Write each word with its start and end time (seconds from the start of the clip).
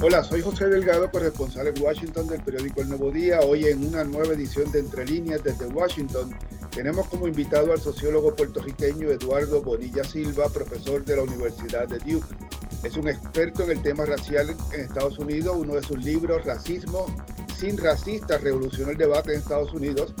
Hola, 0.00 0.22
soy 0.22 0.42
José 0.42 0.68
Delgado, 0.68 1.10
corresponsal 1.10 1.66
en 1.66 1.82
Washington 1.82 2.28
del 2.28 2.40
periódico 2.40 2.82
El 2.82 2.88
Nuevo 2.90 3.10
Día. 3.10 3.40
Hoy 3.40 3.64
en 3.64 3.84
una 3.84 4.04
nueva 4.04 4.32
edición 4.32 4.70
de 4.70 4.78
Entre 4.78 5.04
Líneas 5.04 5.42
desde 5.42 5.66
Washington 5.66 6.32
tenemos 6.70 7.08
como 7.08 7.26
invitado 7.26 7.72
al 7.72 7.80
sociólogo 7.80 8.36
puertorriqueño 8.36 9.10
Eduardo 9.10 9.60
Bonilla 9.60 10.04
Silva, 10.04 10.48
profesor 10.50 11.04
de 11.04 11.16
la 11.16 11.22
Universidad 11.22 11.88
de 11.88 11.98
Duke. 11.98 12.28
Es 12.84 12.96
un 12.96 13.08
experto 13.08 13.64
en 13.64 13.72
el 13.72 13.82
tema 13.82 14.06
racial 14.06 14.54
en 14.72 14.82
Estados 14.82 15.18
Unidos. 15.18 15.56
Uno 15.58 15.74
de 15.74 15.82
sus 15.82 15.98
libros, 15.98 16.44
Racismo 16.44 17.06
sin 17.56 17.76
racistas, 17.76 18.40
revolucionó 18.40 18.92
el 18.92 18.98
debate 18.98 19.32
en 19.32 19.40
Estados 19.40 19.72
Unidos 19.72 20.14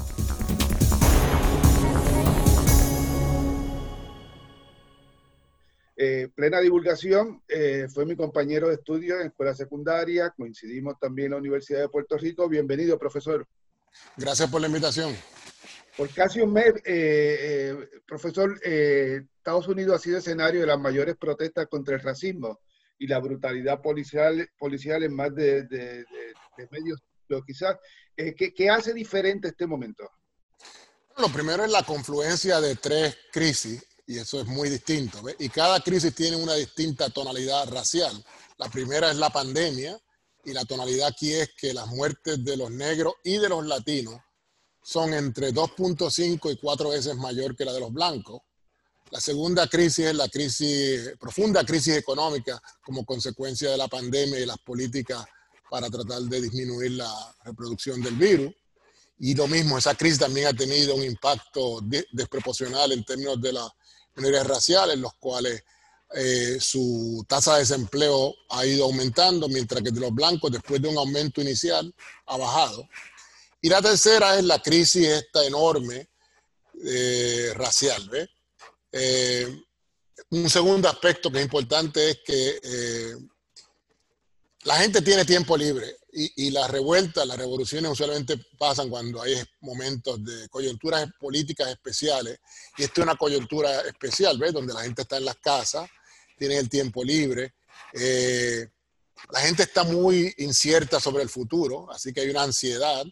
Eh, 6.00 6.28
plena 6.32 6.60
divulgación, 6.60 7.42
eh, 7.48 7.88
fue 7.92 8.06
mi 8.06 8.14
compañero 8.14 8.68
de 8.68 8.74
estudio 8.74 9.18
en 9.18 9.26
escuela 9.26 9.52
secundaria, 9.52 10.30
coincidimos 10.30 10.96
también 11.00 11.26
en 11.26 11.32
la 11.32 11.38
Universidad 11.38 11.80
de 11.80 11.88
Puerto 11.88 12.16
Rico. 12.16 12.48
Bienvenido, 12.48 12.96
profesor. 12.96 13.44
Gracias 14.16 14.48
por 14.48 14.60
la 14.60 14.68
invitación. 14.68 15.12
Por 15.96 16.08
casi 16.10 16.40
un 16.40 16.52
mes, 16.52 16.72
eh, 16.84 17.76
profesor, 18.06 18.60
Estados 18.62 19.66
Unidos 19.66 19.96
ha 19.96 19.98
sido 19.98 20.18
escenario 20.18 20.60
de 20.60 20.68
las 20.68 20.78
mayores 20.78 21.16
protestas 21.16 21.66
contra 21.66 21.96
el 21.96 22.00
racismo 22.00 22.60
y 22.96 23.08
la 23.08 23.18
brutalidad 23.18 23.82
policial, 23.82 24.48
policial 24.56 25.02
en 25.02 25.16
más 25.16 25.34
de, 25.34 25.64
de, 25.64 26.04
de, 26.56 26.68
medios, 26.70 27.02
quizás. 27.44 27.76
¿qué, 28.14 28.54
¿Qué 28.54 28.70
hace 28.70 28.94
diferente 28.94 29.48
este 29.48 29.66
momento? 29.66 30.08
Lo 31.16 31.28
primero 31.28 31.64
es 31.64 31.72
la 31.72 31.82
confluencia 31.82 32.60
de 32.60 32.76
tres 32.76 33.18
crisis 33.32 33.84
y 34.08 34.18
eso 34.18 34.40
es 34.40 34.46
muy 34.46 34.70
distinto. 34.70 35.22
Y 35.38 35.50
cada 35.50 35.80
crisis 35.80 36.14
tiene 36.14 36.36
una 36.36 36.54
distinta 36.54 37.10
tonalidad 37.10 37.68
racial. 37.68 38.24
La 38.56 38.70
primera 38.70 39.10
es 39.10 39.18
la 39.18 39.28
pandemia 39.28 40.00
y 40.44 40.54
la 40.54 40.64
tonalidad 40.64 41.08
aquí 41.08 41.34
es 41.34 41.50
que 41.54 41.74
las 41.74 41.86
muertes 41.88 42.42
de 42.42 42.56
los 42.56 42.70
negros 42.70 43.14
y 43.22 43.36
de 43.36 43.50
los 43.50 43.66
latinos 43.66 44.18
son 44.82 45.12
entre 45.12 45.52
2.5 45.52 46.50
y 46.50 46.56
4 46.56 46.88
veces 46.88 47.16
mayor 47.16 47.54
que 47.54 47.66
la 47.66 47.72
de 47.74 47.80
los 47.80 47.92
blancos. 47.92 48.40
La 49.10 49.20
segunda 49.20 49.66
crisis 49.66 50.06
es 50.06 50.14
la 50.14 50.28
crisis, 50.30 51.12
profunda 51.20 51.62
crisis 51.62 51.96
económica 51.96 52.58
como 52.82 53.04
consecuencia 53.04 53.70
de 53.70 53.76
la 53.76 53.88
pandemia 53.88 54.40
y 54.40 54.46
las 54.46 54.58
políticas 54.58 55.22
para 55.70 55.90
tratar 55.90 56.22
de 56.22 56.40
disminuir 56.40 56.92
la 56.92 57.12
reproducción 57.44 58.00
del 58.00 58.14
virus. 58.14 58.54
Y 59.18 59.34
lo 59.34 59.46
mismo, 59.48 59.76
esa 59.76 59.94
crisis 59.94 60.20
también 60.20 60.46
ha 60.46 60.54
tenido 60.54 60.94
un 60.94 61.04
impacto 61.04 61.80
desproporcional 62.10 62.92
en 62.92 63.04
términos 63.04 63.38
de 63.42 63.52
la 63.52 63.70
minorías 64.18 64.46
raciales, 64.46 64.98
los 64.98 65.14
cuales 65.14 65.62
eh, 66.14 66.58
su 66.60 67.24
tasa 67.28 67.54
de 67.54 67.60
desempleo 67.60 68.34
ha 68.50 68.64
ido 68.64 68.84
aumentando, 68.84 69.48
mientras 69.48 69.82
que 69.82 69.90
de 69.90 70.00
los 70.00 70.12
blancos, 70.12 70.50
después 70.50 70.80
de 70.80 70.88
un 70.88 70.98
aumento 70.98 71.40
inicial, 71.40 71.94
ha 72.26 72.36
bajado. 72.36 72.88
Y 73.60 73.68
la 73.68 73.82
tercera 73.82 74.38
es 74.38 74.44
la 74.44 74.60
crisis 74.60 75.06
esta 75.06 75.44
enorme 75.44 76.08
eh, 76.84 77.52
racial. 77.54 78.30
Eh, 78.92 79.62
un 80.30 80.48
segundo 80.48 80.88
aspecto 80.88 81.30
que 81.30 81.38
es 81.38 81.44
importante 81.44 82.10
es 82.10 82.18
que 82.24 83.16
la 84.64 84.76
gente 84.76 85.00
tiene 85.00 85.24
tiempo 85.24 85.56
libre 85.56 85.97
y, 86.18 86.50
las 86.50 86.70
revueltas, 86.70 87.26
las 87.26 87.38
revoluciones 87.38 87.92
usualmente 87.92 88.38
pasan 88.58 88.88
cuando 88.88 89.22
hay 89.22 89.34
momentos 89.60 90.22
de 90.24 90.48
coyunturas 90.48 91.08
políticas 91.20 91.68
especiales. 91.68 92.38
Y 92.76 92.82
esto 92.82 93.00
es 93.00 93.04
una 93.04 93.16
coyuntura 93.16 93.82
especial, 93.82 94.36
¿ves? 94.38 94.52
Donde 94.52 94.74
la 94.74 94.82
gente 94.82 95.02
está 95.02 95.18
en 95.18 95.24
las 95.24 95.36
casas, 95.36 95.88
tiene 96.36 96.58
el 96.58 96.68
tiempo 96.68 97.04
libre. 97.04 97.54
Eh, 97.92 98.66
la 99.30 99.40
gente 99.40 99.62
está 99.62 99.84
muy 99.84 100.32
incierta 100.38 100.98
sobre 100.98 101.22
el 101.22 101.28
futuro, 101.28 101.90
así 101.90 102.12
que 102.12 102.22
hay 102.22 102.30
una 102.30 102.42
ansiedad. 102.42 103.04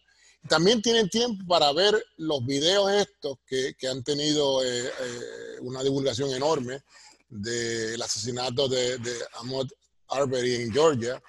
También 0.48 0.82
tienen 0.82 1.08
tiempo 1.08 1.44
para 1.46 1.72
ver 1.72 2.02
los 2.16 2.44
videos 2.44 2.90
estos 2.90 3.38
que, 3.46 3.74
que 3.78 3.88
han 3.88 4.02
tenido 4.02 4.64
eh, 4.64 4.86
eh, 4.86 5.58
una 5.60 5.82
divulgación 5.82 6.30
enorme 6.34 6.82
del 7.28 8.00
asesinato 8.02 8.68
de, 8.68 8.98
de 8.98 9.14
Arbery 10.08 10.62
en 10.62 10.72
Georgia 10.72 11.20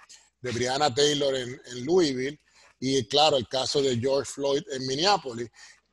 de 0.48 0.54
Brianna 0.54 0.94
Taylor 0.94 1.36
en, 1.36 1.86
Louisville 1.86 2.40
y 2.80 3.06
claro, 3.08 3.38
el 3.38 3.48
caso 3.48 3.82
de 3.82 3.98
George 3.98 4.32
Floyd 4.32 4.64
en 4.72 4.86
Minneapolis, 4.86 5.50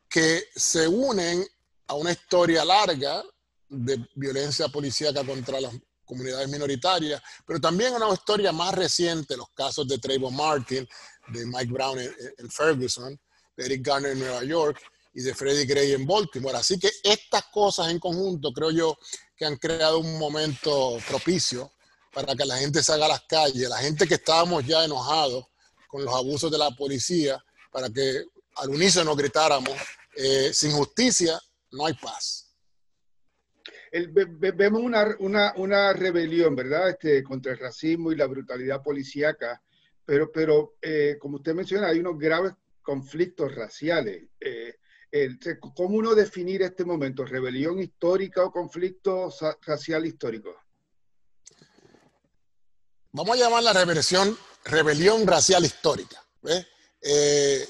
que 0.09 0.45
se 0.55 0.87
unen 0.87 1.45
a 1.89 1.95
una 1.95 2.13
historia 2.13 2.65
larga 2.65 3.23
de 3.69 4.07
violencia 4.15 4.69
policíaca 4.69 5.25
contra 5.25 5.61
las 5.61 5.75
comunidades 6.05 6.49
minoritarias, 6.49 7.21
pero 7.47 7.61
también 7.61 7.95
una 7.95 8.13
historia 8.13 8.53
más 8.53 8.75
reciente, 8.75 9.37
los 9.37 9.51
casos 9.55 9.89
de 9.89 9.99
Trayvon 9.99 10.37
Martin, 10.37 10.87
de 11.29 11.47
Mike 11.47 11.73
Brown 11.73 11.99
en, 11.99 12.51
Ferguson, 12.51 13.19
de 13.57 13.65
Eric 13.65 13.85
Garner 13.85 14.13
en 14.13 14.21
Nueva 14.21 14.45
York 14.45 14.79
y 15.15 15.23
de 15.23 15.35
Freddie 15.35 15.65
Gray 15.65 15.93
en 15.93 16.07
Baltimore. 16.07 16.59
Así 16.59 16.79
que 16.79 16.91
estas 17.03 17.47
cosas 17.47 17.89
en 17.89 17.99
conjunto 17.99 18.53
creo 18.53 18.71
yo 18.71 18.99
que 19.37 19.47
han 19.47 19.57
creado 19.57 19.99
un 19.99 20.19
momento 20.19 20.99
propicio 21.09 21.74
para 22.15 22.35
que 22.37 22.45
la 22.47 22.57
gente 22.57 22.83
salga 22.83 23.07
a 23.07 23.09
las 23.09 23.23
calles, 23.23 23.69
la 23.69 23.79
gente 23.79 24.07
que 24.07 24.15
estábamos 24.15 24.65
ya 24.65 24.85
enojados 24.85 25.47
con 25.89 26.05
los 26.05 26.15
abusos 26.15 26.51
de 26.51 26.59
la 26.59 26.71
policía, 26.71 27.45
para 27.71 27.91
que 27.91 28.25
al 28.57 28.71
unísono 28.71 29.17
gritáramos, 29.17 29.75
eh, 30.17 30.51
sin 30.53 30.71
justicia 30.71 31.39
no 31.73 31.87
hay 31.87 31.95
paz. 31.95 32.55
vemos 34.55 34.83
una, 35.19 35.93
rebelión, 35.93 36.55
¿verdad? 36.55 36.91
Este, 36.91 37.25
contra 37.25 37.53
el 37.53 37.59
racismo 37.59 38.13
y 38.13 38.17
la 38.17 38.27
brutalidad 38.27 38.81
policíaca, 38.81 39.61
pero, 40.05 40.31
pero 40.31 40.77
eh, 40.81 41.17
como 41.19 41.37
usted 41.37 41.55
menciona, 41.55 41.89
hay 41.89 41.99
unos 41.99 42.17
graves 42.17 42.53
conflictos 42.81 43.53
raciales. 43.55 44.29
Eh, 44.39 44.75
¿Cómo 45.77 45.97
uno 45.97 46.15
definir 46.15 46.63
este 46.63 46.85
momento? 46.85 47.25
¿Rebelión 47.25 47.79
histórica 47.79 48.45
o 48.45 48.51
conflicto 48.51 49.33
racial 49.63 50.07
histórico? 50.07 50.64
Vamos 53.15 53.37
a 53.37 53.41
llamar 53.41 53.63
la 53.63 53.73
reversión, 53.73 54.37
rebelión 54.65 55.27
racial 55.27 55.65
histórica. 55.65 56.23
Eh, 57.01 57.69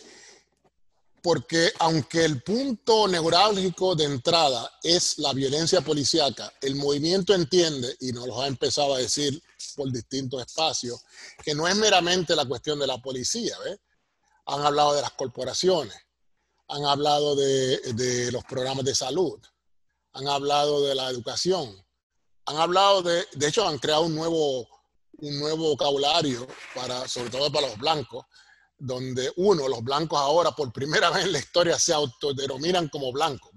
porque 1.22 1.72
aunque 1.78 2.24
el 2.24 2.42
punto 2.42 3.06
neurálgico 3.08 3.94
de 3.94 4.04
entrada 4.04 4.70
es 4.82 5.18
la 5.18 5.32
violencia 5.32 5.80
policíaca, 5.80 6.52
el 6.60 6.74
movimiento 6.74 7.34
entiende, 7.34 7.96
y 8.00 8.12
nos 8.12 8.26
lo 8.26 8.42
ha 8.42 8.46
empezado 8.46 8.94
a 8.94 8.98
decir 8.98 9.42
por 9.76 9.90
distintos 9.90 10.40
espacios, 10.40 11.02
que 11.42 11.54
no 11.54 11.68
es 11.68 11.76
meramente 11.76 12.34
la 12.36 12.46
cuestión 12.46 12.78
de 12.78 12.86
la 12.86 12.98
policía. 12.98 13.56
Han 14.46 14.60
hablado 14.62 14.94
de 14.94 15.02
las 15.02 15.12
corporaciones, 15.12 15.96
han 16.68 16.84
hablado 16.84 17.36
de, 17.36 17.78
de 17.94 18.32
los 18.32 18.44
programas 18.44 18.84
de 18.84 18.94
salud, 18.94 19.40
han 20.12 20.28
hablado 20.28 20.82
de 20.82 20.94
la 20.94 21.08
educación, 21.10 21.84
han 22.46 22.56
hablado 22.56 23.02
de, 23.02 23.26
de 23.32 23.48
hecho, 23.48 23.66
han 23.66 23.78
creado 23.78 24.02
un 24.02 24.14
nuevo 24.14 24.73
un 25.18 25.38
nuevo 25.38 25.70
vocabulario, 25.70 26.46
para, 26.74 27.06
sobre 27.08 27.30
todo 27.30 27.50
para 27.50 27.68
los 27.68 27.78
blancos, 27.78 28.24
donde 28.78 29.32
uno, 29.36 29.68
los 29.68 29.82
blancos 29.82 30.18
ahora 30.18 30.52
por 30.52 30.72
primera 30.72 31.10
vez 31.14 31.24
en 31.24 31.32
la 31.32 31.38
historia 31.38 31.78
se 31.78 31.92
autodenominan 31.92 32.88
como 32.88 33.12
blancos. 33.12 33.52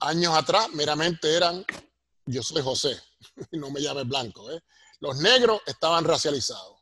Años 0.00 0.36
atrás 0.36 0.68
meramente 0.72 1.34
eran, 1.34 1.64
yo 2.26 2.42
soy 2.42 2.62
José, 2.62 3.00
no 3.52 3.70
me 3.70 3.80
llame 3.80 4.04
blanco. 4.04 4.48
Los 5.00 5.18
negros 5.18 5.60
estaban 5.66 6.04
racializados, 6.04 6.78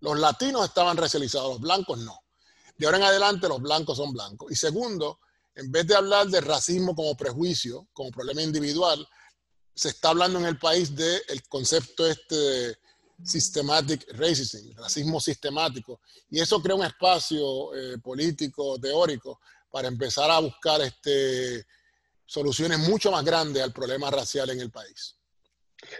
los 0.00 0.18
latinos 0.18 0.64
estaban 0.64 0.96
racializados, 0.96 1.52
los 1.52 1.60
blancos 1.60 1.98
no. 1.98 2.18
De 2.76 2.86
ahora 2.86 2.98
en 2.98 3.04
adelante 3.04 3.48
los 3.48 3.60
blancos 3.60 3.98
son 3.98 4.12
blancos. 4.12 4.50
Y 4.50 4.56
segundo, 4.56 5.20
en 5.54 5.70
vez 5.70 5.86
de 5.86 5.96
hablar 5.96 6.28
de 6.28 6.40
racismo 6.40 6.94
como 6.94 7.14
prejuicio, 7.14 7.88
como 7.92 8.10
problema 8.10 8.40
individual, 8.40 9.06
se 9.74 9.90
está 9.90 10.10
hablando 10.10 10.38
en 10.38 10.46
el 10.46 10.58
país 10.58 10.94
del 10.94 11.46
concepto 11.48 12.06
este 12.06 12.34
de 12.34 12.78
systematic 13.22 14.06
racism, 14.16 14.72
racismo 14.76 15.20
sistemático. 15.20 16.00
Y 16.30 16.40
eso 16.40 16.60
crea 16.62 16.76
un 16.76 16.84
espacio 16.84 17.74
eh, 17.74 17.98
político, 17.98 18.78
teórico, 18.78 19.40
para 19.70 19.88
empezar 19.88 20.30
a 20.30 20.40
buscar 20.40 20.80
este, 20.80 21.64
soluciones 22.26 22.78
mucho 22.78 23.10
más 23.10 23.24
grandes 23.24 23.62
al 23.62 23.72
problema 23.72 24.10
racial 24.10 24.50
en 24.50 24.60
el 24.60 24.70
país. 24.70 25.16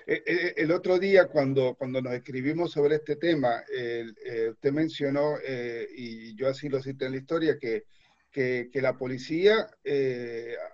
Eh, 0.06 0.22
eh, 0.26 0.54
el 0.56 0.72
otro 0.72 0.98
día, 0.98 1.28
cuando, 1.28 1.74
cuando 1.74 2.02
nos 2.02 2.12
escribimos 2.12 2.72
sobre 2.72 2.96
este 2.96 3.16
tema, 3.16 3.62
usted 4.50 4.72
mencionó, 4.72 5.36
y 5.96 6.34
yo 6.36 6.48
así 6.48 6.68
lo 6.68 6.82
cité 6.82 7.06
en 7.06 7.12
la 7.12 7.18
historia, 7.18 7.58
que, 7.58 7.84
que, 8.30 8.68
la 8.74 8.98
policía 8.98 9.70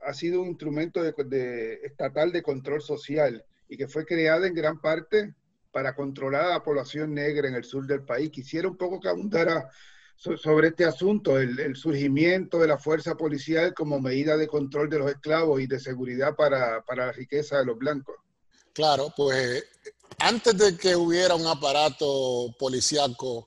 ha 0.03 0.15
sido 0.15 0.41
un 0.41 0.49
instrumento 0.49 1.03
de, 1.03 1.81
estatal 1.85 2.33
de 2.33 2.43
control 2.43 2.83
social 2.83 3.45
y 3.69 3.77
que 3.77 3.89
fue 3.89 4.05
creada 4.05 4.47
en 4.47 4.55
gran 4.55 4.81
parte 4.81 5.35
para 5.77 5.95
controlar 5.95 6.47
a 6.47 6.51
la 6.53 6.63
población 6.63 7.13
negra 7.13 7.49
en 7.49 7.55
el 7.55 7.63
sur 7.63 7.87
del 7.87 8.03
país. 8.03 8.31
Quisiera 8.31 8.67
un 8.67 8.79
poco 8.79 8.99
que 8.99 9.11
abundara 9.11 9.71
sobre 10.17 10.69
este 10.69 10.87
asunto, 10.87 11.39
el, 11.39 11.77
surgimiento 11.77 12.61
de 12.61 12.69
la 12.69 12.79
fuerza 12.79 13.15
policial 13.15 13.75
como 13.75 14.01
medida 14.01 14.39
de 14.39 14.49
control 14.49 14.89
de 14.89 15.01
los 15.01 15.11
esclavos 15.11 15.61
y 15.61 15.67
de 15.67 15.79
seguridad 15.79 16.35
para, 16.35 16.83
la 16.97 17.13
riqueza 17.13 17.59
de 17.59 17.67
los 17.67 17.77
blancos. 17.77 18.17
Claro, 18.73 19.13
pues 19.15 19.67
antes 20.19 20.57
de 20.57 20.79
que 20.79 20.97
hubiera 20.97 21.35
un 21.35 21.47
aparato 21.47 22.55
policíaco 22.59 23.47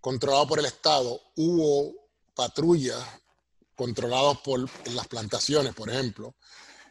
controlado 0.00 0.46
por 0.46 0.60
el 0.60 0.66
Estado, 0.66 1.20
hubo 1.34 1.96
patrullas 2.36 3.04
controladas 3.74 4.38
por 4.38 4.60
las 4.94 5.08
plantaciones, 5.08 5.74
por 5.74 5.90
ejemplo, 5.90 6.36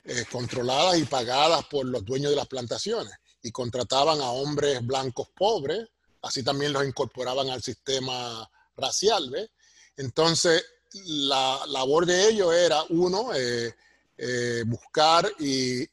eh, 0.04 0.26
controladas 0.30 0.98
y 0.98 1.06
pagadas 1.06 1.64
por 1.68 1.86
los 1.86 2.04
dueños 2.04 2.32
de 2.32 2.36
las 2.36 2.48
plantaciones 2.48 3.14
y 3.44 3.52
contrataban 3.52 4.20
a 4.22 4.32
hombres 4.32 4.86
blancos 4.86 5.28
pobres, 5.36 5.88
así 6.22 6.42
también 6.42 6.74
los 6.74 6.86
incorporaban 6.86 7.50
al 7.50 7.62
sistema 7.62 8.50
racial. 8.76 9.30
¿ves? 9.30 9.50
Entonces, 9.98 10.64
la 11.06 11.60
labor 11.68 12.06
de 12.06 12.30
ellos 12.30 12.54
era, 12.54 12.84
uno, 12.90 13.34
eh, 13.36 13.76
eh, 14.18 14.64
buscar 14.66 15.30
y, 15.40 15.86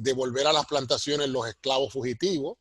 devolver 0.00 0.46
a 0.46 0.52
las 0.52 0.66
plantaciones 0.66 1.28
los 1.28 1.46
esclavos 1.48 1.92
fugitivos. 1.92 2.56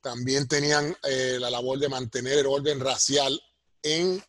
También 0.00 0.46
tenían 0.46 0.96
la 1.02 1.50
labor 1.50 1.78
de 1.78 1.88
mantener 1.88 2.38
el 2.38 2.46
orden 2.46 2.78
racial 2.78 3.40
en 3.82 4.22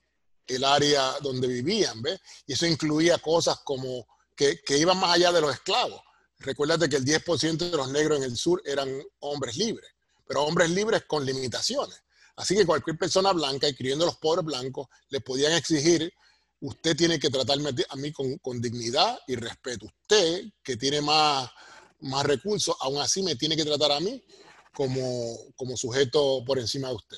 el 0.48 0.64
área 0.64 1.14
donde 1.22 1.48
vivían, 1.48 2.02
¿ves? 2.02 2.20
Y 2.48 2.54
eso 2.54 2.66
incluía 2.66 3.18
cosas 3.20 3.60
como 3.64 4.08
que, 4.36 4.60
iban 4.70 4.98
más 4.98 5.16
allá 5.16 5.32
de 5.32 5.42
los 5.42 5.54
esclavos. 5.54 6.02
Recuérdate 6.40 6.88
que 6.88 6.96
el 6.96 7.06
10% 7.06 7.58
de 7.70 7.78
los 7.78 7.90
negros 7.90 8.18
en 8.18 8.24
el 8.24 8.38
sur 8.38 8.62
eran 8.66 8.90
hombres 9.20 9.58
libres, 9.58 9.92
pero 10.26 10.44
hombres 10.44 10.70
libres 10.70 11.04
con 11.06 11.26
limitaciones. 11.26 12.02
Así 12.38 12.56
que 12.56 12.66
cualquier 12.66 12.98
persona 12.98 13.34
blanca, 13.34 13.68
incluyendo 13.68 14.06
los 14.06 14.18
pobres 14.18 14.46
blancos, 14.46 14.88
le 15.10 15.20
podían 15.20 15.52
exigir, 15.52 16.12
usted 16.62 16.96
tiene 16.96 17.20
que 17.20 17.30
tratarme 17.30 17.72
a 17.90 17.96
mí 17.98 18.14
con, 18.14 18.62
dignidad 18.62 19.20
y 19.28 19.36
respeto. 19.36 19.88
Usted, 19.88 20.46
que 20.64 20.78
tiene 20.78 21.02
más, 21.02 21.50
más 22.00 22.26
recursos, 22.26 22.74
aún 22.80 23.00
así 23.00 23.22
me 23.22 23.36
tiene 23.36 23.58
que 23.58 23.66
tratar 23.66 23.92
a 23.92 24.00
mí 24.00 24.24
como, 24.74 25.54
como 25.58 25.76
sujeto 25.76 26.42
por 26.46 26.58
encima 26.58 26.88
de 26.88 26.96
usted. 26.96 27.18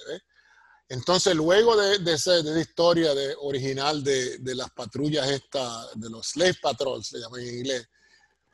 Entonces, 0.89 1.35
luego 1.35 1.77
de, 1.77 1.99
de, 1.99 2.13
esa, 2.13 2.39
historia 2.59 3.13
de, 3.13 3.35
original 3.39 4.03
de, 4.03 4.39
las 4.55 4.71
patrullas 4.71 5.29
esta, 5.29 5.87
de 5.93 6.09
los 6.09 6.29
slave 6.29 6.57
patrols, 6.59 7.07
se 7.07 7.19
llaman 7.19 7.41
en 7.41 7.59
inglés, 7.59 7.87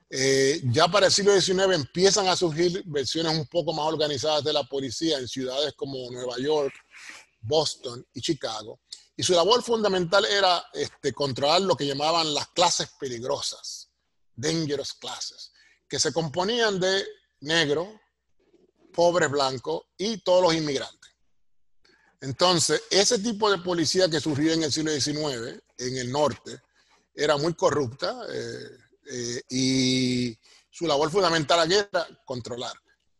eh, 0.09 0.62
ya 0.65 0.88
para 0.88 1.07
el 1.07 1.12
siglo 1.12 1.39
XIX 1.39 1.74
empiezan 1.74 2.27
a 2.27 2.36
surgir 2.36 2.81
versiones 2.86 3.38
un 3.38 3.45
poco 3.48 3.74
más 3.74 3.86
organizadas 3.88 4.44
de 4.44 4.54
la 4.54 4.63
policía 4.63 5.18
en 5.18 5.27
ciudades 5.27 5.74
como 5.75 6.09
Nueva 6.12 6.38
York, 6.38 6.74
Boston 7.42 8.06
y 8.13 8.21
Chicago. 8.21 8.80
Y 9.15 9.24
su 9.24 9.33
labor 9.33 9.63
fundamental 9.63 10.25
era 10.25 10.63
este, 10.74 11.12
controlar 11.12 11.62
lo 11.62 11.75
que 11.75 11.88
llamaban 11.88 12.33
las 12.33 12.48
clases 12.50 12.89
peligrosas, 13.00 13.89
dangerous 14.36 14.94
classes, 14.94 15.51
que 15.89 16.00
se 16.00 16.13
componían 16.13 16.80
de 16.80 17.06
negros, 17.42 17.88
pobres 18.94 19.30
blancos 19.30 19.83
y 19.98 20.18
todos 20.19 20.44
los 20.44 20.53
inmigrantes. 20.53 21.12
Entonces, 22.21 22.81
ese 22.89 23.19
tipo 23.19 23.50
de 23.51 23.60
policía 23.60 24.10
que 24.10 24.19
surgió 24.19 24.53
en 24.53 24.63
el 24.63 24.71
siglo 24.71 24.92
XIX, 24.92 25.62
en 25.77 25.98
el 25.98 26.12
norte, 26.12 26.62
era 27.13 27.38
muy 27.38 27.53
corrupta 27.53 28.25
eh, 28.31 28.87
eh, 29.09 29.42
y 29.50 30.38
su 30.69 30.88
labor 30.88 31.12
fundamental 31.12 31.59
aquí 31.59 31.74
era 31.74 32.07
controlar. 32.25 32.74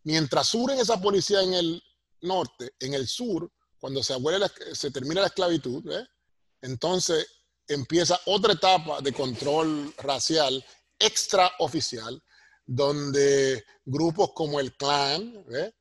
Mientras 0.04 0.48
suren 0.48 0.80
esa 0.80 1.01
policía 1.01 1.42
en 1.42 1.54
el 1.54 1.84
norte, 2.22 2.74
en 2.80 2.94
el 2.94 3.07
sur, 3.07 3.51
cuando 3.80 4.01
se, 4.04 4.16
se 4.74 4.92
termina 4.92 5.22
la 5.22 5.28
esclavitud, 5.28 5.84
entonces 6.62 7.28
empieza 7.68 8.19
otra 8.25 8.54
etapa 8.54 9.01
de 9.01 9.13
control 9.13 9.94
racial 9.98 10.63
extraoficial, 10.98 12.22
donde 12.66 13.63
grupos 13.86 14.31
como 14.33 14.60
el 14.60 14.75
clan, 14.75 15.45
¿ves? 15.48 15.74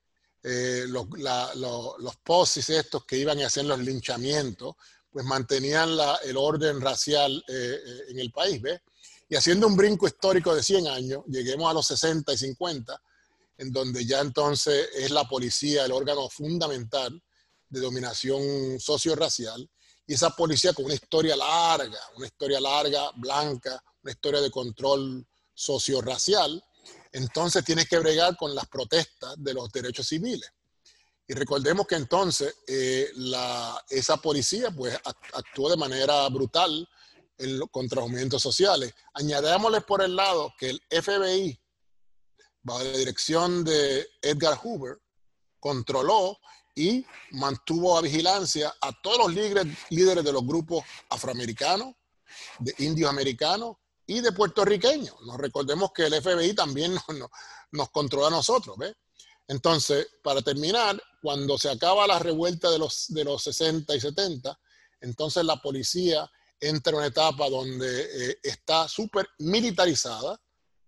Eh, 0.42 0.84
los, 0.86 1.06
los 1.16 2.16
posis 2.22 2.70
estos 2.70 3.04
que 3.04 3.18
iban 3.18 3.40
a 3.40 3.48
hacer 3.48 3.64
los 3.64 3.80
linchamientos, 3.80 4.76
pues 5.10 5.24
mantenían 5.24 5.90
el 6.24 6.36
orden 6.36 6.80
racial 6.80 7.42
eh, 7.48 7.78
eh, 7.84 8.00
en 8.10 8.20
el 8.20 8.30
país, 8.30 8.62
¿ves? 8.62 8.80
Y 9.28 9.34
haciendo 9.34 9.66
un 9.66 9.76
brinco 9.76 10.06
histórico 10.06 10.54
de 10.54 10.62
100 10.62 10.88
años, 10.88 11.24
lleguemos 11.26 11.68
a 11.70 11.74
los 11.74 11.86
60 11.86 12.32
y 12.32 12.38
50, 12.38 13.02
en 13.58 13.72
donde 13.72 14.04
ya 14.04 14.20
entonces 14.20 14.88
es 14.94 15.10
la 15.10 15.28
policía 15.28 15.84
el 15.84 15.92
órgano 15.92 16.28
fundamental 16.28 17.20
de 17.68 17.80
dominación 17.80 18.78
socio-racial, 18.78 19.68
y 20.06 20.14
esa 20.14 20.30
policía 20.30 20.72
con 20.72 20.84
una 20.84 20.94
historia 20.94 21.34
larga, 21.34 21.98
una 22.16 22.26
historia 22.26 22.60
larga, 22.60 23.10
blanca, 23.16 23.82
una 24.02 24.12
historia 24.12 24.40
de 24.40 24.52
control 24.52 25.26
socio-racial, 25.52 26.62
entonces 27.10 27.64
tienes 27.64 27.88
que 27.88 27.98
bregar 27.98 28.36
con 28.36 28.54
las 28.54 28.68
protestas 28.68 29.34
de 29.38 29.54
los 29.54 29.72
derechos 29.72 30.06
civiles. 30.06 30.48
Y 31.26 31.34
recordemos 31.34 31.88
que 31.88 31.96
entonces 31.96 32.54
eh, 32.68 33.10
esa 33.90 34.16
policía 34.18 34.70
pues, 34.70 34.96
actuó 35.32 35.68
de 35.68 35.76
manera 35.76 36.28
brutal 36.28 36.88
contra 37.70 38.00
los 38.00 38.08
movimientos 38.08 38.42
sociales. 38.42 38.94
Añadámosle 39.14 39.80
por 39.82 40.02
el 40.02 40.16
lado 40.16 40.52
que 40.58 40.70
el 40.70 40.82
FBI, 40.90 41.58
bajo 42.62 42.84
la 42.84 42.96
dirección 42.98 43.64
de 43.64 44.06
Edgar 44.22 44.58
Hoover, 44.62 44.98
controló 45.60 46.38
y 46.74 47.04
mantuvo 47.30 47.96
a 47.96 48.02
vigilancia 48.02 48.72
a 48.80 48.92
todos 49.00 49.18
los 49.18 49.34
líderes, 49.34 49.66
líderes 49.90 50.22
de 50.22 50.32
los 50.32 50.46
grupos 50.46 50.84
afroamericanos, 51.08 51.94
de 52.58 52.74
indios 52.78 53.10
americanos 53.10 53.76
y 54.06 54.20
de 54.20 54.32
puertorriqueños. 54.32 55.14
Nos 55.22 55.38
recordemos 55.38 55.90
que 55.92 56.06
el 56.06 56.22
FBI 56.22 56.54
también 56.54 56.94
nos, 57.72 57.90
controla 57.90 58.28
a 58.28 58.30
nosotros, 58.30 58.76
¿ves? 58.76 58.94
Entonces, 59.48 60.08
para 60.22 60.42
terminar, 60.42 61.00
cuando 61.22 61.56
se 61.56 61.70
acaba 61.70 62.06
la 62.06 62.18
revuelta 62.18 62.70
de 62.70 62.78
los, 62.78 63.06
de 63.08 63.24
los 63.24 63.42
60 63.44 63.94
y 63.94 64.00
70, 64.00 64.58
entonces 65.00 65.44
la 65.44 65.56
policía 65.56 66.28
entra 66.60 66.90
en 66.90 66.98
una 66.98 67.06
etapa 67.06 67.48
donde 67.48 68.30
eh, 68.30 68.38
está 68.42 68.88
súper 68.88 69.28
militarizada, 69.38 70.40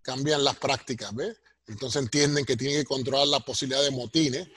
cambian 0.03 0.43
las 0.45 0.57
prácticas, 0.57 1.15
¿ves? 1.15 1.37
Entonces 1.67 2.03
entienden 2.03 2.45
que 2.45 2.57
tienen 2.57 2.79
que 2.79 2.87
controlar 2.87 3.29
la 3.29 3.41
posibilidad 3.41 3.83
de 3.83 3.91
motines. 3.91 4.49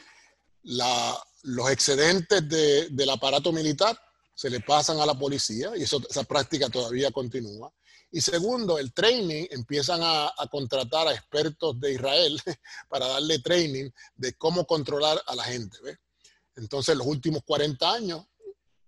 los 1.43 1.71
excedentes 1.71 2.47
del 2.47 3.09
aparato 3.09 3.51
militar 3.51 3.99
se 4.33 4.49
le 4.49 4.61
pasan 4.61 4.99
a 4.99 5.05
la 5.05 5.17
policía 5.17 5.71
y 5.75 5.83
esa 5.83 6.23
práctica 6.23 6.69
todavía 6.69 7.11
continúa. 7.11 7.73
Y 8.13 8.19
segundo, 8.19 8.77
el 8.77 8.93
training, 8.93 9.47
empiezan 9.51 10.01
a, 10.03 10.33
contratar 10.51 11.07
a 11.07 11.13
expertos 11.13 11.79
de 11.79 11.93
Israel 11.93 12.41
para 12.89 13.07
darle 13.07 13.39
training 13.39 13.89
de 14.15 14.33
cómo 14.33 14.65
controlar 14.65 15.21
a 15.25 15.35
la 15.35 15.43
gente. 15.43 15.77
Entonces, 16.55 16.97
los 16.97 17.07
últimos 17.07 17.41
40 17.45 17.89
años, 17.89 18.25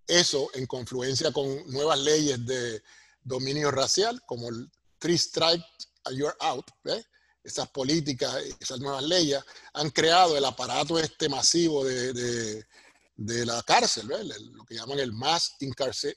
eso 0.07 0.50
en 0.53 0.65
confluencia 0.65 1.31
con 1.31 1.65
nuevas 1.72 2.00
leyes 2.00 2.45
de 2.45 2.81
dominio 3.24 3.72
racial, 3.72 4.22
como 4.25 4.50
el 4.50 4.69
Three 5.00 5.17
Strikes 5.17 5.65
and 6.05 6.17
You're 6.17 6.36
Out, 6.39 6.65
esas 7.43 7.69
políticas, 7.69 8.36
esas 8.60 8.79
nuevas 8.79 9.03
leyes, 9.03 9.41
han 9.74 9.89
creado 9.89 10.38
el 10.38 10.45
aparato 10.45 10.98
este 10.98 11.27
masivo 11.27 11.83
de, 11.86 12.65
la 13.17 13.62
cárcel, 13.63 14.07
lo 14.07 14.65
que 14.65 14.75
llaman 14.75 15.00
el 15.00 15.12
mass 15.12 15.55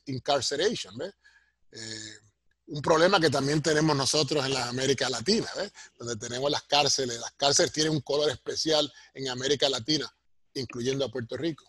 incarceration. 0.07 0.95
Eh, 1.73 2.19
un 2.69 2.83
problema 2.83 3.21
que 3.21 3.31
también 3.31 3.63
tenemos 3.63 3.97
nosotros 3.97 4.45
en 4.45 4.55
la 4.55 4.69
América 4.69 5.09
Latina, 5.09 5.49
donde 5.99 6.17
tenemos 6.17 6.51
las 6.51 6.63
cárceles. 6.65 7.21
Las 7.21 7.33
cárceles 7.33 7.73
tienen 7.73 7.93
un 7.93 8.01
color 8.01 8.31
especial 8.31 8.93
en 9.15 9.29
América 9.29 9.69
Latina, 9.69 10.13
incluyendo 10.55 11.05
a 11.05 11.11
Puerto 11.11 11.37
Rico. 11.37 11.65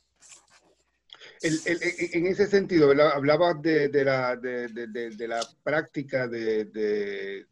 En 1.42 2.26
ese 2.26 2.48
sentido, 2.48 2.92
hablabas 2.92 3.62
de, 3.62 3.90
la, 4.04 4.36
de, 4.36 5.28
la, 5.28 5.40
práctica 5.64 6.28
de, 6.28 7.46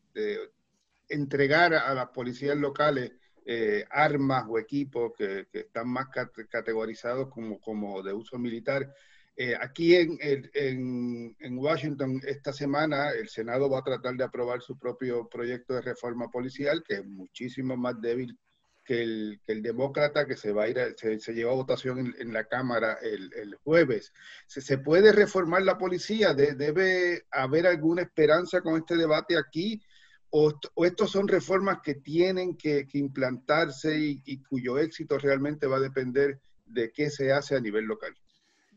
entregar 1.09 1.73
a 1.73 1.93
las 1.93 2.09
policías 2.09 2.57
locales 2.57 3.11
eh, 3.45 3.85
armas 3.91 4.45
o 4.49 4.57
equipos 4.57 5.13
que, 5.15 5.47
están 5.51 5.87
más 5.87 6.07
categorizados 6.49 7.29
como, 7.29 7.59
como 7.59 8.01
de 8.01 8.13
uso 8.13 8.39
militar. 8.39 8.91
Eh, 9.37 9.53
aquí 9.59 9.95
en, 9.95 10.17
en, 10.21 11.35
en, 11.37 11.57
Washington 11.57 12.21
esta 12.25 12.53
semana 12.53 13.11
el 13.11 13.27
Senado 13.27 13.69
va 13.69 13.79
a 13.79 13.83
tratar 13.83 14.15
de 14.15 14.23
aprobar 14.23 14.61
su 14.61 14.79
propio 14.79 15.27
proyecto 15.27 15.73
de 15.73 15.81
reforma 15.81 16.29
policial, 16.29 16.81
que 16.83 16.95
es 16.95 17.05
muchísimo 17.05 17.75
más 17.75 17.99
débil 18.01 18.37
que 18.85 19.01
el, 19.01 19.41
que 19.45 19.53
el 19.53 19.61
demócrata 19.61 20.25
que 20.25 20.37
se 20.37 20.53
va 20.53 20.63
a 20.63 20.69
ir, 20.69 20.95
se, 20.97 21.19
se, 21.19 21.33
lleva 21.33 21.51
a 21.51 21.55
votación 21.55 22.15
en, 22.17 22.31
la 22.33 22.45
Cámara 22.45 22.99
el, 23.01 23.31
el 23.33 23.55
jueves. 23.55 24.13
¿Se, 24.47 24.61
¿Se, 24.61 24.77
puede 24.77 25.11
reformar 25.11 25.63
la 25.63 25.77
policía? 25.77 26.33
¿Debe 26.33 27.25
haber 27.31 27.67
alguna 27.67 28.03
esperanza 28.03 28.61
con 28.61 28.77
este 28.77 28.95
debate 28.95 29.37
aquí? 29.37 29.81
¿O, 30.29 30.53
o 30.75 30.85
estos 30.85 31.11
son 31.11 31.27
reformas 31.27 31.79
que 31.83 31.95
tienen 31.95 32.55
que, 32.55 32.87
que 32.87 32.97
implantarse 32.97 33.97
y, 33.97 34.21
y 34.25 34.41
cuyo 34.43 34.77
éxito 34.77 35.17
realmente 35.17 35.67
va 35.67 35.77
a 35.77 35.81
depender 35.81 36.39
de 36.65 36.91
qué 36.91 37.09
se 37.09 37.31
hace 37.31 37.55
a 37.55 37.59
nivel 37.59 37.85
local? 37.85 38.15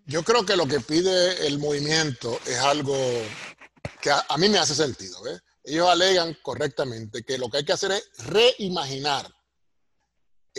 Yo 0.07 0.23
creo 0.23 0.47
que 0.47 0.57
lo 0.57 0.67
que 0.67 0.81
pide 0.81 1.47
el 1.47 1.59
movimiento 1.59 2.41
es 2.47 2.59
algo 2.59 2.97
que 4.01 4.11
a, 4.11 4.25
mí 4.39 4.49
me 4.49 4.59
hace 4.59 4.75
sentido. 4.75 5.19
Ellos 5.63 5.87
alegan 5.87 6.35
correctamente 6.43 7.23
que 7.23 7.37
lo 7.37 7.51
que 7.51 7.59
hay 7.59 7.65
que 7.65 7.75
hacer 7.75 7.93
es 7.93 8.11
reimaginar 8.27 9.27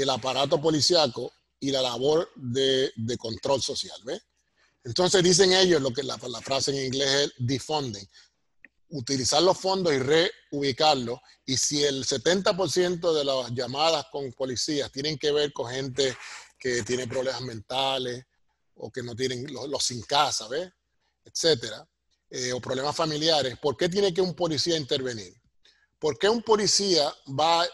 el 0.02 0.10
aparato 0.10 0.62
policiaco 0.62 1.32
y 1.60 1.72
la 1.72 1.82
labor 1.82 2.30
de, 2.36 2.92
control 3.18 3.62
social. 3.62 4.00
¿ves? 4.06 4.22
Entonces 4.84 5.22
dicen 5.24 5.52
ellos, 5.54 5.82
lo 5.82 5.92
que 5.92 6.04
la, 6.04 6.18
frase 6.18 6.72
en 6.72 6.86
inglés 6.86 7.10
es 7.10 7.34
defunding, 7.38 8.08
utilizar 8.90 9.44
los 9.44 9.58
fondos 9.58 9.94
y 9.94 10.00
reubicarlos. 10.00 11.20
Y 11.46 11.58
si 11.58 11.84
el 11.84 12.06
70% 12.06 13.14
de 13.14 13.26
las 13.26 13.52
llamadas 13.52 14.06
con 14.12 14.32
policías 14.34 14.92
tienen 14.92 15.18
que 15.18 15.32
ver 15.32 15.52
con 15.52 15.70
gente 15.70 16.16
que 16.58 16.84
tiene 16.84 17.08
problemas 17.08 17.42
mentales 17.42 18.26
o 18.76 18.90
que 18.90 19.04
no 19.04 19.16
tienen 19.16 19.46
los, 19.52 19.84
sin 19.84 20.02
casa, 20.04 20.48
¿ves? 20.48 20.72
etcétera, 21.26 21.86
eh, 22.30 22.54
o 22.54 22.62
problemas 22.62 22.96
familiares, 22.96 23.58
¿por 23.60 23.76
qué 23.76 23.90
tiene 23.90 24.14
que 24.14 24.22
un 24.22 24.34
policía 24.34 24.78
intervenir? 24.78 25.34
¿Por 26.00 26.18
qué 26.18 26.30
un 26.30 26.42
policía 26.42 27.14
va 27.38 27.68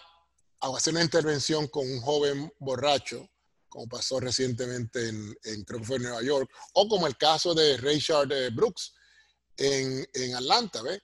a 0.59 0.75
hacer 0.75 0.93
una 0.93 1.03
intervención 1.03 1.67
con 1.67 1.89
un 1.89 2.01
joven 2.01 2.51
borracho, 2.59 3.29
como 3.69 3.87
pasó 3.87 4.19
recientemente 4.19 5.09
en, 5.09 5.35
en 5.43 5.65
en 5.67 6.01
Nueva 6.01 6.21
York, 6.21 6.49
o 6.73 6.87
como 6.87 7.07
el 7.07 7.17
caso 7.17 7.53
de 7.53 7.77
Richard 7.77 8.31
eh, 8.31 8.49
Brooks 8.49 8.93
en, 9.57 10.07
en 10.13 10.35
Atlanta, 10.35 10.81
¿ves? 10.81 11.01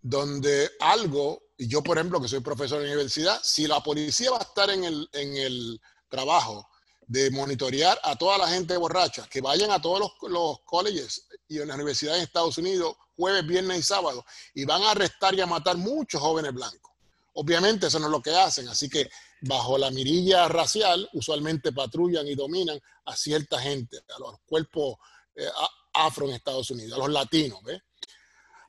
Donde 0.00 0.70
algo, 0.80 1.42
y 1.56 1.68
yo 1.68 1.82
por 1.82 1.98
ejemplo 1.98 2.20
que 2.20 2.28
soy 2.28 2.40
profesor 2.40 2.80
de 2.80 2.88
universidad, 2.88 3.40
si 3.42 3.66
la 3.66 3.82
policía 3.82 4.30
va 4.30 4.38
a 4.38 4.42
estar 4.42 4.70
en 4.70 4.84
el, 4.84 5.08
en 5.12 5.36
el 5.36 5.80
trabajo 6.08 6.68
de 7.06 7.30
monitorear 7.30 7.98
a 8.02 8.16
toda 8.16 8.38
la 8.38 8.48
gente 8.48 8.76
borracha, 8.76 9.26
que 9.28 9.40
vayan 9.40 9.70
a 9.70 9.80
todos 9.80 10.00
los, 10.00 10.30
los 10.30 10.60
colleges 10.64 11.26
y 11.48 11.60
en 11.60 11.68
las 11.68 11.76
universidades 11.76 12.18
en 12.18 12.24
Estados 12.24 12.58
Unidos 12.58 12.96
jueves, 13.16 13.46
viernes 13.46 13.78
y 13.78 13.82
sábado 13.82 14.24
y 14.54 14.64
van 14.64 14.82
a 14.82 14.92
arrestar 14.92 15.34
y 15.34 15.40
a 15.40 15.46
matar 15.46 15.76
muchos 15.76 16.20
jóvenes 16.20 16.52
blancos. 16.52 16.92
Obviamente 17.34 17.88
eso 17.88 17.98
no 17.98 18.06
es 18.06 18.12
lo 18.12 18.22
que 18.22 18.34
hacen, 18.34 18.68
así 18.68 18.88
que 18.88 19.08
bajo 19.40 19.76
la 19.76 19.90
mirilla 19.90 20.48
racial 20.48 21.08
usualmente 21.12 21.72
patrullan 21.72 22.26
y 22.26 22.34
dominan 22.34 22.80
a 23.04 23.16
cierta 23.16 23.60
gente, 23.60 23.98
a 24.16 24.18
los 24.20 24.38
cuerpos 24.46 24.96
eh, 25.34 25.48
afro 25.92 26.26
en 26.26 26.34
Estados 26.34 26.70
Unidos, 26.70 26.94
a 26.94 26.98
los 26.98 27.10
latinos. 27.10 27.60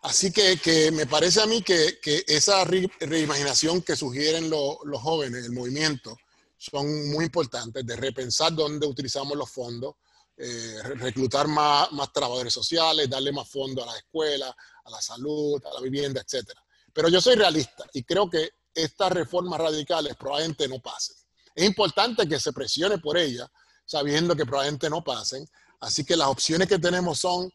Así 0.01 0.31
que, 0.31 0.91
me 0.91 1.05
parece 1.05 1.41
a 1.41 1.45
mí 1.45 1.61
que, 1.61 1.99
esa 2.27 2.63
reimaginación 2.63 3.81
que 3.81 3.95
sugieren 3.95 4.49
los 4.49 5.01
jóvenes, 5.01 5.45
el 5.45 5.51
movimiento, 5.51 6.17
son 6.57 7.09
muy 7.09 7.25
importantes, 7.25 7.85
de 7.85 7.95
repensar 7.95 8.53
dónde 8.53 8.87
utilizamos 8.87 9.37
los 9.37 9.49
fondos, 9.49 9.95
eh, 10.37 10.79
reclutar 10.95 11.47
más, 11.47 11.89
trabajadores 12.13 12.53
sociales, 12.53 13.09
darle 13.09 13.31
más 13.31 13.49
fondos 13.49 13.83
a 13.83 13.87
las 13.87 13.97
escuelas, 13.97 14.53
a 14.83 14.89
la 14.89 15.01
salud, 15.01 15.61
a 15.65 15.73
la 15.73 15.81
vivienda, 15.81 16.21
etc. 16.21 16.51
Pero 16.95 17.09
yo 17.09 17.19
soy 17.19 17.35
realista 17.35 17.85
y 17.93 18.03
creo 18.03 18.29
que 18.29 18.51
estas 18.73 19.11
reformas 19.11 19.59
radicales 19.59 20.15
probablemente 20.15 20.65
no 20.69 20.79
pasen. 20.79 21.17
Es 21.53 21.65
importante 21.65 22.25
que 22.25 22.39
se 22.39 22.53
presione 22.53 22.99
por 22.99 23.17
ellas, 23.17 23.49
sabiendo 23.85 24.33
que 24.33 24.45
probablemente 24.45 24.89
no 24.89 25.03
pasen. 25.03 25.45
Así 25.81 26.05
que 26.05 26.15
las 26.15 26.29
opciones 26.29 26.69
que 26.69 26.79
tenemos 26.79 27.19
son 27.19 27.51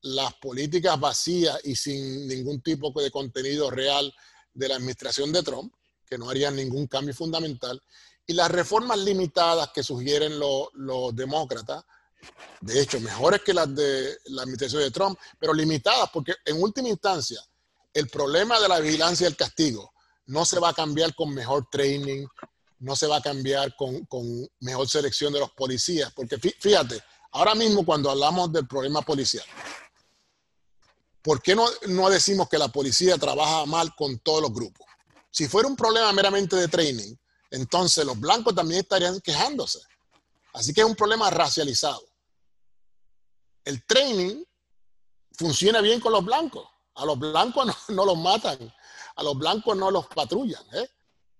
las 0.00 0.32
políticas 0.36 0.98
vacías 0.98 1.60
y 1.64 1.76
sin 1.76 2.26
ningún 2.26 2.62
tipo 2.62 2.90
de 2.98 3.10
contenido 3.10 3.70
real 3.70 4.10
de 4.54 4.68
la 4.68 4.76
administración 4.76 5.32
de 5.32 5.42
Trump, 5.42 5.70
que 6.08 6.16
no 6.16 6.30
harían 6.30 6.56
ningún 6.56 6.86
cambio 6.86 7.14
fundamental, 7.14 7.78
y 8.26 8.32
las 8.32 8.50
reformas 8.50 8.98
limitadas 9.00 9.68
que 9.74 9.82
sugieren 9.82 10.38
los, 10.38 11.14
demócratas, 11.14 11.84
de 12.62 12.80
hecho, 12.80 13.00
mejores 13.00 13.42
que 13.42 13.52
las 13.52 13.74
de 13.74 14.16
la 14.26 14.42
administración 14.42 14.80
de 14.80 14.90
Trump, 14.90 15.18
pero 15.38 15.52
limitadas 15.52 16.08
porque 16.10 16.34
en 16.46 16.60
última 16.60 16.88
instancia 16.88 17.38
el 17.94 18.08
problema 18.08 18.60
de 18.60 18.68
la 18.68 18.80
vigilancia 18.80 19.24
y 19.24 19.28
el 19.30 19.36
castigo 19.36 19.92
no 20.26 20.44
se 20.44 20.58
va 20.58 20.70
a 20.70 20.74
cambiar 20.74 21.14
con 21.14 21.32
mejor 21.32 21.66
training, 21.70 22.26
no 22.80 22.94
se 22.94 23.06
va 23.06 23.16
a 23.16 23.22
cambiar 23.22 23.74
con, 23.76 24.06
mejor 24.60 24.88
selección 24.88 25.32
de 25.32 25.40
los 25.40 25.50
policías, 25.52 26.12
porque 26.12 26.38
fíjate, 26.38 27.02
ahora 27.32 27.54
mismo 27.54 27.84
cuando 27.84 28.10
hablamos 28.10 28.52
del 28.52 28.66
problema 28.66 29.02
policial, 29.02 29.44
¿por 31.22 31.42
qué 31.42 31.56
no, 31.56 31.66
no 31.88 32.10
decimos 32.10 32.48
que 32.48 32.58
la 32.58 32.68
policía 32.68 33.16
trabaja 33.16 33.66
mal 33.66 33.94
con 33.96 34.18
todos 34.18 34.42
los 34.42 34.52
grupos? 34.52 34.86
Si 35.30 35.48
fuera 35.48 35.68
un 35.68 35.76
problema 35.76 36.12
meramente 36.12 36.56
de 36.56 36.68
training, 36.68 37.14
entonces 37.50 38.04
los 38.04 38.18
blancos 38.18 38.54
también 38.54 38.80
estarían 38.80 39.20
quejándose. 39.20 39.80
Así 40.52 40.72
que 40.72 40.80
es 40.80 40.86
un 40.86 40.96
problema 40.96 41.30
racializado. 41.30 42.02
El 43.64 43.84
training 43.84 44.42
funciona 45.32 45.80
bien 45.80 46.00
con 46.00 46.12
los 46.12 46.24
blancos. 46.24 46.68
A 46.98 47.06
los 47.06 47.18
blancos 47.18 47.66
no, 47.88 48.04
los 48.04 48.18
matan, 48.18 48.72
a 49.16 49.22
los 49.22 49.36
blancos 49.36 49.76
no 49.76 49.90
los 49.90 50.06
patrullan. 50.06 50.62
¿eh? 50.74 50.88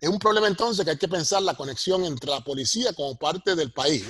Es 0.01 0.09
un 0.09 0.19
problema 0.19 0.47
entonces 0.47 0.85
que 0.85 0.93
hay 0.93 0.99
que 0.99 1.09
pensar 1.09 1.43
la 1.43 1.55
conexión 1.55 2.05
entre 2.05 2.31
la 2.31 2.41
policía 2.41 2.93
como 2.93 3.17
parte 3.17 3.55
del 3.55 3.73
país. 3.73 4.05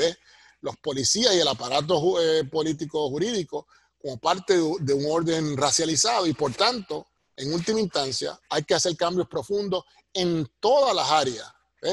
Los 0.61 0.77
policías 0.79 1.35
y 1.35 1.41
el 1.41 1.49
aparato 1.49 2.21
eh, 2.21 2.45
político 2.45 3.09
jurídico 3.09 3.67
como 4.01 4.19
parte 4.19 4.55
de 4.55 4.95
un 4.95 5.07
orden 5.11 5.57
racializado 5.57 6.27
y 6.27 6.33
por 6.33 6.53
tanto, 6.55 7.07
en 7.37 7.53
última 7.53 7.81
instancia, 7.81 8.39
hay 8.51 8.65
que 8.65 8.75
hacer 8.75 8.97
cambios 8.97 9.29
profundos 9.29 9.85
en 10.13 10.49
todas 10.61 10.95
las 10.95 11.11
áreas. 11.11 11.47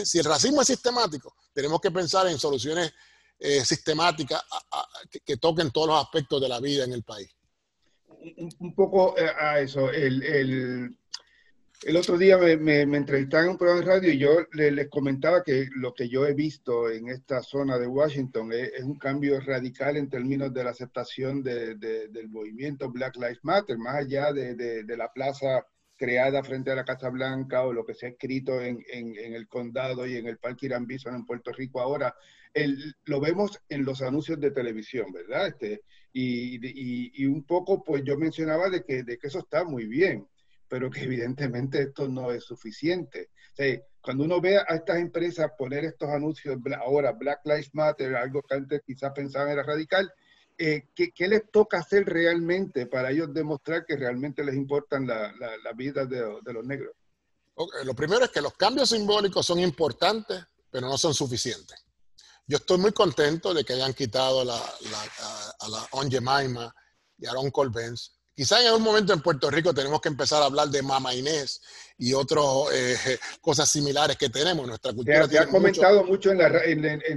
Si 0.03 0.17
el 0.17 0.25
racismo 0.25 0.62
es 0.62 0.67
sistemático, 0.67 1.35
tenemos 1.53 1.79
que 1.79 1.91
pensar 1.91 2.27
en 2.27 2.39
soluciones 2.39 2.91
eh, 3.39 3.63
sistemáticas 3.63 4.41
que, 5.25 5.38
toquen 5.38 5.71
todos 5.71 5.88
los 5.88 6.03
aspectos 6.03 6.41
de 6.41 6.50
la 6.50 6.59
vida 6.59 6.83
en 6.83 6.93
el 6.93 7.03
país. 7.03 7.29
Un, 8.60 8.74
poco 8.74 9.17
eh, 9.17 9.29
a 9.38 9.60
eso. 9.60 9.91
El, 9.91 10.24
el, 10.24 10.98
el 11.84 11.98
otro 11.98 12.17
día 12.17 12.38
me, 12.38 12.58
me, 12.58 12.82
en 12.82 12.96
un 12.98 13.58
programa 13.58 13.79
de 13.79 13.86
radio 13.86 14.12
y 14.12 14.17
yo 14.17 14.46
les, 14.53 14.89
comentaba 14.89 15.44
que 15.44 15.67
lo 15.75 15.94
que 15.94 16.10
yo 16.10 16.25
he 16.25 16.34
visto 16.34 16.89
en 16.89 17.10
esta 17.10 17.41
zona 17.41 17.77
de 17.77 17.88
Washington 17.88 18.51
es, 18.53 18.84
un 18.84 18.98
cambio 18.98 19.39
radical 19.39 19.98
en 19.98 20.10
términos 20.10 20.53
de 20.53 20.63
la 20.63 20.72
aceptación 20.72 21.44
de, 21.44 21.75
del 21.75 22.29
movimiento 22.29 22.89
Black 22.89 23.15
Lives 23.17 23.44
Matter, 23.44 23.77
más 23.77 23.96
allá 23.96 24.34
de, 24.34 24.55
de 24.55 24.98
la 24.98 25.12
plaza 25.12 25.65
creada 25.98 26.44
frente 26.44 26.72
a 26.72 26.75
la 26.75 26.86
Casa 26.86 27.10
Blanca 27.10 27.63
o 27.63 27.74
lo 27.74 27.86
que 27.86 27.94
se 27.94 28.05
ha 28.05 28.10
escrito 28.10 28.62
en, 28.62 28.84
en, 28.91 29.34
el 29.34 29.48
condado 29.48 30.05
y 30.05 30.17
en 30.17 30.27
el 30.27 30.38
Parque 30.38 30.67
Irán 30.67 30.86
Bison 30.86 31.15
en 31.15 31.25
Puerto 31.25 31.51
Rico 31.51 31.79
ahora, 31.79 32.15
el, 32.53 32.96
lo 33.05 33.20
vemos 33.20 33.60
en 33.70 33.86
los 33.86 34.01
anuncios 34.01 34.39
de 34.39 34.51
televisión, 34.51 35.12
¿verdad? 35.12 35.48
Este, 35.48 35.82
y, 36.17 37.25
un 37.25 37.43
poco, 37.43 37.84
pues 37.84 38.03
yo 38.05 38.17
mencionaba 38.17 38.69
de 38.69 38.86
que, 38.86 39.03
eso 39.22 39.39
está 39.39 39.65
muy 39.65 39.86
bien, 39.86 40.27
pero 40.69 40.89
que 40.89 41.01
evidentemente 41.01 41.81
esto 41.81 42.07
no 42.07 42.31
es 42.31 42.45
suficiente. 42.45 43.29
O 43.51 43.55
sea, 43.55 43.81
cuando 44.00 44.24
uno 44.24 44.39
ve 44.39 44.57
a 44.57 44.75
estas 44.75 44.98
empresas 44.98 45.51
poner 45.57 45.84
estos 45.84 46.10
anuncios, 46.10 46.57
ahora 46.79 47.12
Black 47.12 47.41
Lives 47.43 47.74
Matter, 47.74 48.15
algo 48.15 48.41
que 48.43 48.55
antes 48.55 48.81
quizás 48.86 49.12
pensaban 49.13 49.51
era 49.51 49.63
radical, 49.63 50.12
eh, 50.57 50.88
¿qué, 50.95 51.27
les 51.27 51.51
toca 51.51 51.79
hacer 51.79 52.05
realmente 52.05 52.86
para 52.86 53.12
ellos 53.12 53.34
demostrar 53.34 53.86
que 53.86 53.98
realmente 53.98 54.41
les 54.45 54.55
importan 54.55 55.05
la, 55.05 55.34
la, 55.34 55.74
vida 55.74 56.05
de, 56.05 56.53
los 56.53 56.65
negros? 56.65 56.95
Lo 57.84 57.93
primero 57.93 58.24
es 58.24 58.31
que 58.31 58.41
los 58.41 58.53
cambios 58.53 58.89
simbólicos 58.89 59.45
son 59.45 59.60
importantes, 59.60 60.45
pero 60.72 60.88
no 60.88 60.98
son 60.98 61.13
suficientes. 61.13 61.85
Yo 62.48 62.58
estoy 62.58 62.78
muy 62.78 62.92
contento 62.92 63.54
de 63.54 63.64
que 63.64 63.74
hayan 63.74 63.94
quitado 63.94 64.44
la, 64.44 64.58
a, 64.58 65.70
la 65.70 65.88
On 65.92 66.10
Jemima 66.10 66.74
y 67.18 67.25
a 67.25 67.32
Aaron 67.32 67.50
Colbens 67.50 68.16
Quizá 68.36 68.60
en 68.60 68.68
algún 68.68 68.84
momento 68.84 69.14
en 69.14 69.22
Puerto 69.22 69.50
Rico 69.50 69.74
tenemos 69.74 70.02
que 70.02 70.10
empezar 70.10 70.42
a 70.42 70.48
hablar 70.48 70.68
de 70.68 70.82
Mama 70.82 71.16
Inés 71.16 71.62
y 71.98 72.12
otras 72.12 72.44
eh, 72.74 73.18
cosas 73.42 73.72
similares 73.72 74.18
que 74.18 74.28
tenemos. 74.28 74.68
Nuestra 74.68 74.92
cultura. 74.92 75.25
Se, 75.25 75.40
ha 75.40 75.48
comentado 75.48 76.04
mucho, 76.04 76.32
en, 76.32 76.40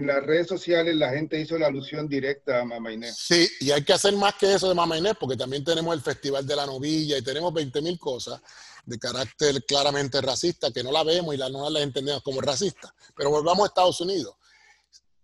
las 0.06 0.24
redes 0.24 0.46
sociales, 0.46 0.94
la 0.94 1.10
gente 1.10 1.40
hizo 1.40 1.58
la 1.58 1.66
alusión 1.66 2.08
directa 2.08 2.60
a 2.60 2.64
Mama 2.64 2.92
Inés. 2.92 3.16
Sí, 3.18 3.48
y 3.58 3.72
hay 3.72 3.82
que 3.82 3.94
hacer 3.94 4.14
más 4.14 4.34
que 4.34 4.54
eso 4.54 4.68
de 4.68 4.76
Mama 4.76 4.96
Inés, 4.96 5.14
porque 5.18 5.36
también 5.36 5.64
tenemos 5.64 5.92
el 5.92 6.02
Festival 6.02 6.46
de 6.46 6.54
la 6.54 6.66
Novilla 6.66 7.18
y 7.18 7.22
tenemos 7.22 7.52
20 7.52 7.82
mil 7.82 7.98
cosas 7.98 8.40
de 8.86 8.96
carácter 8.96 9.64
claramente 9.64 10.20
racista 10.20 10.70
que 10.70 10.84
no 10.84 10.92
la 10.92 11.02
vemos 11.02 11.34
y 11.34 11.38
la, 11.38 11.48
no 11.48 11.68
las 11.68 11.82
entendemos 11.82 12.22
como 12.22 12.40
racistas. 12.40 12.92
Pero 13.16 13.30
volvamos 13.30 13.64
a 13.64 13.66
Estados 13.66 14.00
Unidos. 14.00 14.36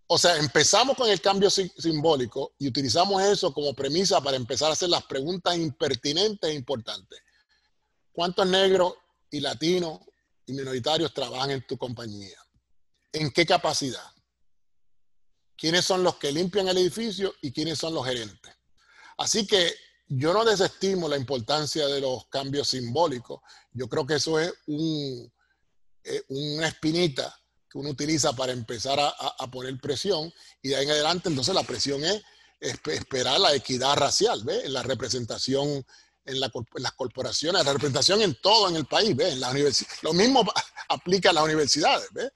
O 0.07 0.19
sea, 0.19 0.37
empezamos 0.37 0.97
con 0.97 1.09
el 1.09 1.21
cambio 1.21 1.49
simbólico 1.51 2.55
y 2.59 2.69
utilizamos 2.69 3.23
eso 3.23 3.55
como 3.55 3.75
premisa 3.75 4.21
para 4.21 4.37
empezar 4.37 4.69
a 4.69 4.75
hacer 4.75 4.91
las 4.91 5.05
preguntas 5.05 5.57
impertinentes 5.57 6.51
e 6.51 6.55
importantes. 6.55 7.21
¿Cuántos 8.13 8.47
negros 8.47 8.95
y 9.31 9.41
latinos 9.41 10.01
y 10.47 10.53
minoritarios 10.53 11.15
trabajan 11.15 11.53
en 11.53 11.67
tu 11.67 11.79
compañía? 11.79 12.39
¿En 13.13 13.31
qué 13.31 13.47
capacidad? 13.47 14.05
¿Quiénes 15.57 15.85
son 15.85 16.03
los 16.03 16.17
que 16.17 16.33
limpian 16.33 16.69
el 16.69 16.79
edificio 16.79 17.35
y 17.41 17.51
quiénes 17.53 17.79
son 17.79 17.95
los 17.95 18.05
gerentes? 18.05 18.55
Así 19.17 19.47
que 19.47 19.75
yo 20.07 20.35
no 20.35 20.45
desestimo 20.45 21.09
la 21.09 21.17
importancia 21.17 21.87
de 21.87 22.01
los 22.01 22.27
cambios 22.27 22.69
simbólicos. 22.69 23.41
Yo 23.73 23.89
creo 23.89 24.07
que 24.07 24.17
eso 24.17 24.39
es 24.39 24.53
un, 24.67 25.33
una 26.29 26.69
espinita 26.69 27.35
uno 27.75 27.91
utiliza 27.91 28.35
para 28.35 28.53
empezar 28.53 28.99
a, 29.01 29.51
poner 29.51 29.79
presión 29.79 30.33
y 30.63 30.69
de 30.69 30.77
ahí 30.77 30.85
en 30.85 30.91
adelante 30.91 31.29
entonces 31.29 31.55
la 31.55 31.65
presión 31.65 32.03
es 32.05 32.23
esperar 32.61 33.39
la 33.41 33.55
equidad 33.55 33.97
racial, 33.97 34.43
¿ves? 34.45 34.69
La 34.71 34.83
representación 34.83 35.85
en, 36.25 36.41
las 36.41 36.93
corporaciones, 36.97 37.65
la 37.65 37.73
representación 37.73 38.23
en 38.23 38.35
todo 38.41 38.69
en 38.69 38.77
el 38.77 38.87
país, 38.87 39.15
¿ves? 39.15 39.35
En 39.35 39.41
la 39.41 39.53
Lo 40.03 40.13
mismo 40.13 40.45
aplica 40.89 41.31
a 41.31 41.33
las 41.33 41.45
universidades, 41.45 42.09
¿ves? 42.13 42.33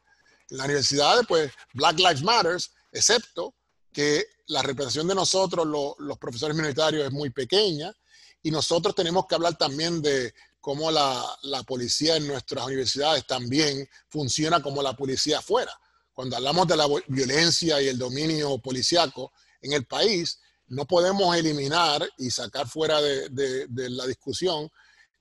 En 0.50 0.56
las 0.58 0.66
universidades, 0.66 1.24
pues, 1.26 1.50
Black 1.72 1.98
Lives 1.98 2.22
Matters, 2.22 2.72
excepto 2.92 3.54
que 3.92 4.26
la 4.48 4.62
representación 4.62 5.08
de 5.08 5.14
nosotros, 5.14 5.66
los 5.98 6.18
profesores 6.18 6.56
minoritarios, 6.56 7.06
es 7.06 7.12
muy 7.12 7.30
pequeña 7.30 7.92
y 8.42 8.50
nosotros 8.50 8.94
tenemos 8.94 9.26
que 9.26 9.34
hablar 9.34 9.56
también 9.56 10.00
de 10.02 10.32
cómo 10.68 10.90
la, 10.90 11.62
policía 11.66 12.16
en 12.16 12.26
nuestras 12.26 12.66
universidades 12.66 13.26
también 13.26 13.88
funciona 14.10 14.60
como 14.60 14.82
la 14.82 14.94
policía 14.94 15.38
afuera. 15.38 15.72
Cuando 16.12 16.36
hablamos 16.36 16.68
de 16.68 16.76
la 16.76 16.86
violencia 17.06 17.80
y 17.80 17.88
el 17.88 17.96
dominio 17.96 18.58
policiaco 18.58 19.32
en 19.62 19.72
el 19.72 19.86
país, 19.86 20.38
no 20.66 20.84
podemos 20.84 21.34
eliminar 21.34 22.06
y 22.18 22.30
sacar 22.30 22.68
fuera 22.68 23.00
de, 23.00 23.66
la 23.70 24.04
discusión 24.04 24.68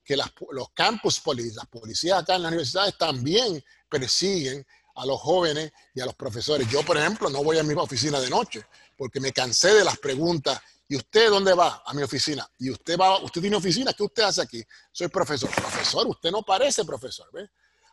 que 0.04 0.18
los 0.18 0.68
campus 0.74 1.18
police, 1.18 1.56
las 1.56 1.66
policías 1.68 2.18
acá 2.20 2.36
en 2.36 2.42
las 2.42 2.50
universidades 2.50 2.98
también 2.98 3.64
persiguen 3.88 4.66
a 4.96 5.06
los 5.06 5.18
jóvenes 5.18 5.72
y 5.94 6.02
a 6.02 6.04
los 6.04 6.14
profesores. 6.14 6.68
Yo, 6.68 6.82
por 6.82 6.98
ejemplo, 6.98 7.30
no 7.30 7.42
voy 7.42 7.56
a 7.56 7.62
mi 7.62 7.72
oficina 7.72 8.20
de 8.20 8.28
noche 8.28 8.66
porque 8.98 9.18
me 9.18 9.32
cansé 9.32 9.72
de 9.72 9.84
las 9.84 9.96
preguntas. 9.96 10.60
¿Y 10.88 10.96
usted 10.96 11.28
dónde 11.28 11.52
va? 11.52 11.82
A 11.84 11.92
mi 11.92 12.02
oficina. 12.02 12.48
¿Y 12.58 12.70
usted 12.70 12.98
va? 12.98 13.22
¿Usted 13.22 13.42
tiene 13.42 13.56
oficina? 13.56 13.92
¿Qué 13.92 14.02
usted 14.02 14.22
hace 14.22 14.40
aquí? 14.40 14.62
Soy 14.90 15.08
profesor. 15.08 15.50
Profesor, 15.50 16.06
usted 16.06 16.30
no 16.30 16.42
parece 16.42 16.84
profesor. 16.84 17.28
¿ve? 17.30 17.48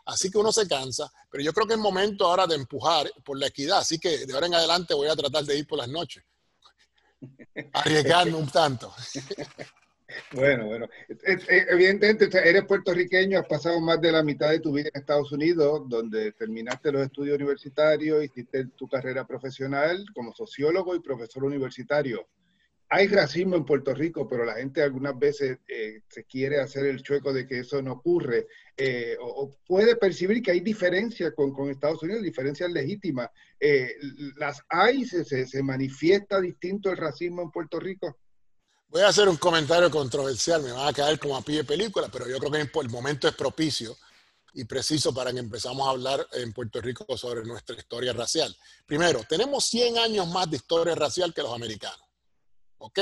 Así 0.05 0.31
que 0.31 0.37
uno 0.37 0.51
se 0.51 0.67
cansa, 0.67 1.11
pero 1.29 1.43
yo 1.43 1.51
creo 1.51 1.67
que 1.67 1.73
es 1.73 1.79
momento 1.79 2.25
ahora 2.25 2.47
de 2.47 2.55
empujar 2.55 3.11
por 3.23 3.37
la 3.37 3.47
equidad. 3.47 3.79
Así 3.79 3.99
que 3.99 4.25
de 4.25 4.33
ahora 4.33 4.47
en 4.47 4.55
adelante 4.55 4.93
voy 4.93 5.09
a 5.09 5.15
tratar 5.15 5.43
de 5.43 5.57
ir 5.57 5.67
por 5.67 5.79
las 5.79 5.89
noches. 5.89 6.23
Arriesgarme 7.73 8.35
un 8.35 8.49
tanto. 8.49 8.93
Bueno, 10.31 10.67
bueno. 10.67 10.87
Evidentemente, 11.07 12.29
eres 12.47 12.65
puertorriqueño, 12.65 13.39
has 13.39 13.47
pasado 13.47 13.81
más 13.81 13.99
de 13.99 14.11
la 14.11 14.23
mitad 14.23 14.51
de 14.51 14.59
tu 14.59 14.71
vida 14.71 14.89
en 14.93 15.01
Estados 15.01 15.31
Unidos, 15.31 15.81
donde 15.87 16.31
terminaste 16.33 16.91
los 16.91 17.01
estudios 17.01 17.35
universitarios, 17.35 18.23
hiciste 18.23 18.67
tu 18.77 18.87
carrera 18.87 19.25
profesional 19.25 20.05
como 20.13 20.33
sociólogo 20.33 20.95
y 20.95 20.99
profesor 20.99 21.43
universitario. 21.43 22.27
Hay 22.89 23.07
racismo 23.07 23.55
en 23.55 23.65
Puerto 23.65 23.93
Rico, 23.95 24.27
pero 24.27 24.45
la 24.45 24.55
gente 24.55 24.83
algunas 24.83 25.17
veces 25.17 25.57
eh, 25.67 26.01
se 26.07 26.23
quiere 26.25 26.61
hacer 26.61 26.85
el 26.85 27.01
chueco 27.01 27.33
de 27.33 27.47
que 27.47 27.59
eso 27.59 27.81
no 27.81 27.93
ocurre, 27.93 28.47
eh, 28.77 29.17
o, 29.19 29.51
puede 29.65 29.95
percibir 29.95 30.43
que 30.43 30.51
hay 30.51 30.59
diferencias 30.59 31.33
con, 31.35 31.69
Estados 31.69 32.03
Unidos, 32.03 32.21
diferencias 32.21 32.69
legítimas. 32.69 33.29
Eh, 33.59 33.95
¿Las 34.37 34.61
hay? 34.69 35.05
Se, 35.05 35.63
manifiesta 35.63 36.39
distinto 36.39 36.91
el 36.91 36.97
racismo 36.97 37.41
en 37.41 37.51
Puerto 37.51 37.79
Rico? 37.79 38.17
Voy 38.89 39.01
a 39.01 39.07
hacer 39.07 39.27
un 39.27 39.37
comentario 39.37 39.89
controversial, 39.89 40.61
me 40.61 40.71
va 40.71 40.87
a 40.87 40.93
caer 40.93 41.17
como 41.17 41.35
a 41.35 41.41
pie 41.41 41.57
de 41.57 41.63
película, 41.63 42.07
pero 42.11 42.27
yo 42.29 42.37
creo 42.37 42.51
que 42.51 42.79
el 42.81 42.89
momento 42.89 43.27
es 43.27 43.33
propicio 43.33 43.97
y 44.53 44.63
preciso 44.63 45.13
para 45.13 45.33
que 45.33 45.39
empezamos 45.39 45.87
a 45.87 45.91
hablar 45.91 46.25
en 46.33 46.53
Puerto 46.53 46.79
Rico 46.81 47.17
sobre 47.17 47.43
nuestra 47.43 47.75
historia 47.75 48.13
racial. 48.13 48.55
Primero, 48.85 49.23
tenemos 49.27 49.65
100 49.65 49.97
años 49.97 50.27
más 50.27 50.49
de 50.49 50.57
historia 50.57 50.93
racial 50.95 51.33
que 51.33 51.41
los 51.41 51.53
americanos. 51.53 52.04
¿Ok? 52.77 52.99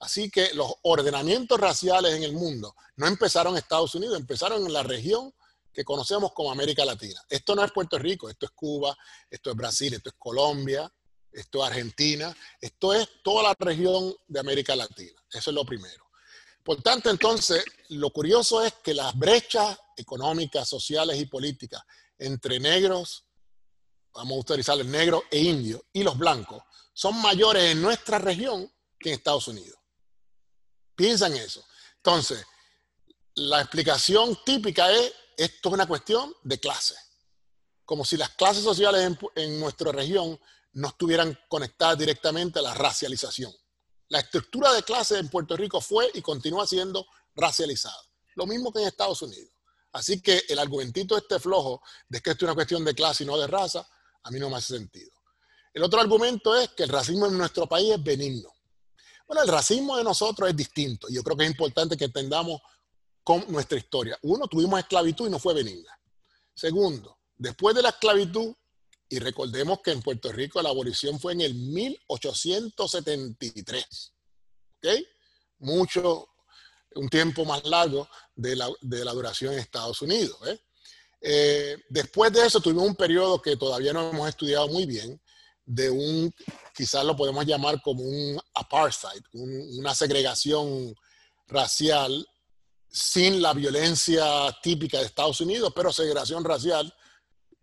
Así 0.00 0.30
que 0.30 0.52
los 0.54 0.72
ordenamientos 0.82 1.58
raciales 1.58 2.14
en 2.14 2.22
el 2.22 2.32
mundo 2.32 2.74
no 2.96 3.06
empezaron 3.06 3.54
en 3.54 3.58
Estados 3.58 3.94
Unidos, 3.94 4.18
empezaron 4.18 4.64
en 4.66 4.72
la 4.72 4.82
región 4.82 5.32
que 5.72 5.84
conocemos 5.84 6.32
como 6.32 6.50
América 6.50 6.84
Latina. 6.84 7.20
Esto 7.28 7.54
no 7.54 7.64
es 7.64 7.72
Puerto 7.72 7.98
Rico, 7.98 8.28
esto 8.28 8.46
es 8.46 8.52
Cuba, 8.52 8.96
esto 9.30 9.50
es 9.50 9.56
Brasil, 9.56 9.94
esto 9.94 10.10
es 10.10 10.16
Colombia, 10.18 10.90
esto 11.32 11.62
es 11.62 11.70
Argentina, 11.70 12.34
esto 12.60 12.94
es 12.94 13.08
toda 13.22 13.42
la 13.42 13.56
región 13.58 14.14
de 14.26 14.40
América 14.40 14.74
Latina. 14.74 15.20
Eso 15.30 15.50
es 15.50 15.54
lo 15.54 15.64
primero. 15.64 16.04
Por 16.62 16.82
tanto, 16.82 17.10
entonces, 17.10 17.64
lo 17.90 18.10
curioso 18.10 18.64
es 18.64 18.72
que 18.82 18.92
las 18.92 19.16
brechas 19.16 19.78
económicas, 19.96 20.68
sociales 20.68 21.18
y 21.18 21.26
políticas 21.26 21.82
entre 22.18 22.58
negros, 22.58 23.26
vamos 24.12 24.36
a 24.38 24.40
utilizar 24.40 24.78
el 24.80 24.90
negro 24.90 25.24
e 25.30 25.38
indio, 25.38 25.84
y 25.92 26.02
los 26.02 26.18
blancos, 26.18 26.62
son 26.92 27.20
mayores 27.20 27.72
en 27.72 27.82
nuestra 27.82 28.18
región 28.18 28.72
que 28.98 29.10
en 29.10 29.14
Estados 29.16 29.48
Unidos. 29.48 29.78
Piensa 30.94 31.26
en 31.26 31.36
eso. 31.36 31.64
Entonces, 31.96 32.44
la 33.34 33.60
explicación 33.60 34.38
típica 34.44 34.90
es, 34.90 35.12
esto 35.36 35.68
es 35.68 35.74
una 35.74 35.86
cuestión 35.86 36.34
de 36.42 36.58
clase. 36.58 36.94
Como 37.84 38.04
si 38.04 38.16
las 38.16 38.30
clases 38.30 38.64
sociales 38.64 39.02
en, 39.02 39.18
en 39.36 39.60
nuestra 39.60 39.92
región 39.92 40.40
no 40.72 40.88
estuvieran 40.88 41.38
conectadas 41.48 41.98
directamente 41.98 42.58
a 42.58 42.62
la 42.62 42.74
racialización. 42.74 43.52
La 44.08 44.20
estructura 44.20 44.72
de 44.72 44.82
clase 44.82 45.18
en 45.18 45.28
Puerto 45.28 45.56
Rico 45.56 45.80
fue 45.80 46.10
y 46.14 46.22
continúa 46.22 46.66
siendo 46.66 47.06
racializada. 47.34 48.00
Lo 48.34 48.46
mismo 48.46 48.72
que 48.72 48.80
en 48.80 48.88
Estados 48.88 49.20
Unidos. 49.22 49.50
Así 49.92 50.20
que 50.20 50.44
el 50.48 50.58
argumentito 50.58 51.16
este 51.16 51.40
flojo 51.40 51.82
de 52.08 52.20
que 52.20 52.30
esto 52.30 52.44
es 52.44 52.48
una 52.48 52.54
cuestión 52.54 52.84
de 52.84 52.94
clase 52.94 53.24
y 53.24 53.26
no 53.26 53.38
de 53.38 53.46
raza, 53.46 53.88
a 54.22 54.30
mí 54.30 54.38
no 54.38 54.50
me 54.50 54.56
hace 54.56 54.76
sentido. 54.76 55.10
El 55.72 55.82
otro 55.82 56.00
argumento 56.00 56.54
es 56.56 56.68
que 56.70 56.82
el 56.82 56.88
racismo 56.88 57.26
en 57.26 57.38
nuestro 57.38 57.66
país 57.66 57.92
es 57.92 58.02
benigno. 58.02 58.50
Bueno, 59.26 59.42
el 59.42 59.48
racismo 59.48 59.96
de 59.96 60.04
nosotros 60.04 60.48
es 60.48 60.56
distinto. 60.56 61.08
Yo 61.10 61.22
creo 61.22 61.36
que 61.36 61.44
es 61.44 61.50
importante 61.50 61.96
que 61.96 62.04
entendamos 62.04 62.60
con 63.24 63.44
nuestra 63.48 63.78
historia. 63.78 64.18
Uno, 64.22 64.46
tuvimos 64.46 64.78
esclavitud 64.78 65.26
y 65.26 65.30
no 65.30 65.38
fue 65.38 65.54
benigna. 65.54 65.98
Segundo, 66.54 67.18
después 67.36 67.74
de 67.74 67.82
la 67.82 67.88
esclavitud 67.88 68.54
y 69.08 69.18
recordemos 69.18 69.80
que 69.82 69.90
en 69.92 70.02
Puerto 70.02 70.30
Rico 70.32 70.60
la 70.62 70.68
abolición 70.70 71.20
fue 71.20 71.32
en 71.32 71.42
el 71.42 71.54
1873. 71.54 74.12
¿Ok? 74.78 74.86
Mucho, 75.58 76.28
un 76.94 77.08
tiempo 77.08 77.44
más 77.44 77.64
largo 77.64 78.08
de 78.34 78.56
la, 78.56 78.68
duración 79.12 79.52
en 79.52 79.60
Estados 79.60 80.02
Unidos. 80.02 80.36
¿eh? 80.46 80.60
Eh, 81.20 81.76
después 81.88 82.32
de 82.32 82.46
eso 82.46 82.60
tuvimos 82.60 82.86
un 82.86 82.96
periodo 82.96 83.40
que 83.40 83.56
todavía 83.56 83.92
no 83.92 84.10
hemos 84.10 84.28
estudiado 84.28 84.66
muy 84.68 84.86
bien, 84.86 85.20
de 85.64 85.88
un, 85.90 86.34
quizás 86.76 87.04
lo 87.04 87.16
podemos 87.16 87.46
llamar 87.46 87.80
como 87.80 88.02
un 88.02 88.38
apartheid, 88.54 89.22
una 89.32 89.94
segregación 89.94 90.94
racial 91.46 92.26
sin 92.88 93.40
la 93.40 93.54
violencia 93.54 94.24
típica 94.62 94.98
de 94.98 95.06
Estados 95.06 95.40
Unidos, 95.40 95.72
pero 95.74 95.92
segregación 95.92 96.44
racial 96.44 96.92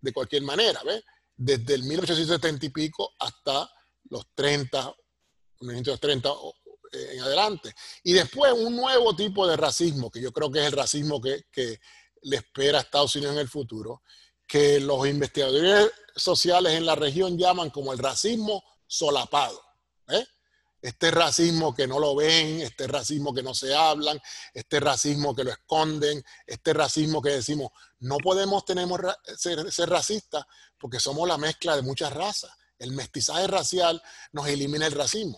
de 0.02 0.14
cualquier 0.14 0.42
manera. 0.42 0.82
¿ves? 0.84 1.04
desde 1.36 1.76
el 1.76 1.84
1870 1.84 2.66
y 2.66 2.70
pico 2.70 3.14
hasta 3.20 3.70
los 4.10 4.26
30, 4.36 4.94
1930 5.62 6.30
en 6.92 7.20
adelante. 7.22 7.74
Y 8.04 8.14
después 8.14 8.54
un 8.54 8.76
nuevo 8.76 9.16
tipo 9.16 9.48
de 9.48 9.58
racismo, 9.58 10.12
que 10.12 10.22
yo 10.22 10.32
creo 10.32 10.52
que 10.52 10.60
es 10.60 10.66
el 10.66 10.74
racismo 10.74 11.20
que, 11.20 11.46
que 11.52 11.80
le 12.22 12.38
espera 12.38 12.78
a 12.78 12.82
Estados 12.82 13.16
Unidos 13.16 13.34
en 13.34 13.42
el 13.42 13.50
futuro, 13.50 14.04
que 14.48 14.80
los 14.80 15.08
investigadores 15.08 15.92
sociales 16.16 16.74
en 16.74 16.86
la 16.86 16.96
región 16.96 17.38
llaman 17.38 17.72
como 17.72 17.92
el 17.92 18.00
racismo 18.00 18.64
solapado. 18.94 19.60
¿eh? 20.10 20.26
Este 20.82 21.10
racismo 21.10 21.74
que 21.74 21.88
no 21.88 21.98
lo 21.98 22.16
ven, 22.16 22.62
este 22.62 22.88
racismo 22.88 23.34
que 23.34 23.42
no 23.42 23.56
se 23.56 23.74
hablan, 23.74 24.20
este 24.54 24.80
racismo 24.80 25.34
que 25.34 25.44
lo 25.44 25.52
esconden, 25.52 26.24
este 26.46 26.74
racismo 26.74 27.22
que 27.22 27.30
decimos, 27.30 27.72
no 28.00 28.18
podemos 28.18 28.66
tenemos, 28.66 29.00
ser, 29.38 29.72
ser 29.72 29.90
racistas 29.90 30.46
porque 30.78 31.00
somos 31.00 31.28
la 31.28 31.38
mezcla 31.38 31.76
de 31.76 31.82
muchas 31.82 32.14
razas. 32.14 32.52
El 32.78 32.92
mestizaje 32.92 33.48
racial 33.48 34.02
nos 34.34 34.48
elimina 34.48 34.86
el 34.86 34.94
racismo, 34.94 35.38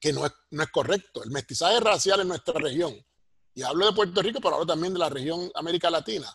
que 0.00 0.12
no 0.12 0.24
es, 0.26 0.32
no 0.50 0.62
es 0.62 0.70
correcto. 0.70 1.22
El 1.22 1.30
mestizaje 1.30 1.78
racial 1.78 2.20
en 2.20 2.28
nuestra 2.28 2.58
región, 2.58 2.96
y 3.54 3.62
hablo 3.62 3.86
de 3.86 3.92
Puerto 3.92 4.22
Rico, 4.22 4.40
pero 4.40 4.54
hablo 4.54 4.66
también 4.66 4.94
de 4.94 4.98
la 4.98 5.10
región 5.10 5.50
América 5.54 5.90
Latina, 5.90 6.34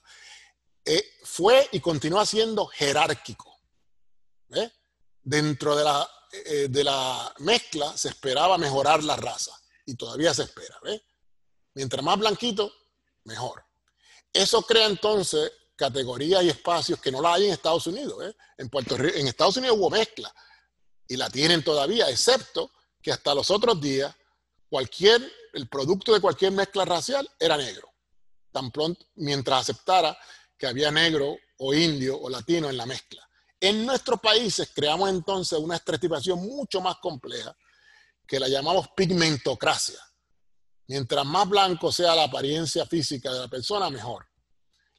eh, 0.86 1.04
fue 1.24 1.67
y 1.72 1.80
continúa 1.80 2.26
siendo 2.26 2.67
jerárquico. 2.67 3.58
Dentro 5.30 5.76
de 5.76 5.84
la 5.84 6.10
eh, 6.32 6.68
de 6.70 6.84
la 6.84 7.34
mezcla 7.40 7.96
se 7.98 8.10
esperaba 8.10 8.58
mejorar 8.58 9.04
la 9.04 9.16
raza 9.16 9.52
y 9.86 9.96
todavía 9.96 10.34
se 10.34 10.44
espera. 10.44 10.78
Mientras 11.74 12.04
más 12.04 12.18
blanquito, 12.18 12.72
mejor. 13.24 13.63
Eso 14.34 14.62
crea 14.63 14.88
entonces 14.88 15.52
categorías 15.76 16.44
y 16.44 16.50
espacios 16.50 17.00
que 17.00 17.12
no 17.12 17.22
la 17.22 17.34
hay 17.34 17.46
en 17.46 17.54
Estados 17.54 17.88
Unidos. 17.88 18.36
En, 18.58 18.70
Puerto 18.70 18.98
Rico, 18.98 19.18
en 19.18 19.28
Estados 19.28 19.56
Unidos 19.58 19.78
hubo 19.78 19.90
mezcla 19.90 20.34
y 21.08 21.16
la 21.16 21.30
tienen 21.30 21.63
todavía, 21.63 22.10
excepto 22.10 22.72
que 23.02 23.12
hasta 23.12 23.34
los 23.34 23.50
otros 23.50 23.80
días 23.80 24.13
cualquier, 24.70 25.22
el 25.54 25.70
producto 25.70 26.13
de 26.13 26.20
cualquier 26.20 26.52
mezcla 26.52 26.84
racial 26.84 27.30
era 27.40 27.56
negro. 27.56 27.90
Tan 28.52 28.72
pronto, 28.72 29.06
mientras 29.16 29.62
aceptara 29.62 30.18
que 30.58 30.68
había 30.68 30.92
negro 30.92 31.38
o 31.60 31.74
indio 31.74 32.20
o 32.20 32.30
latino 32.30 32.70
en 32.70 32.76
la 32.76 32.86
mezcla. 32.86 33.27
En 33.60 33.86
nuestros 33.86 34.20
países 34.20 34.72
creamos 34.74 35.10
entonces 35.10 35.58
una 35.58 35.76
estratificación 35.76 36.39
mucho 36.39 36.80
más 36.80 36.98
compleja 36.98 37.56
que 38.28 38.39
la 38.39 38.48
llamamos 38.48 38.89
pigmentocracia. 38.96 40.00
Mientras 40.88 41.26
más 41.26 41.50
blanco 41.50 41.91
sea 41.91 42.15
la 42.15 42.26
apariencia 42.26 42.86
física 42.86 43.34
de 43.34 43.39
la 43.39 43.48
persona, 43.48 43.89
mejor. 43.89 44.28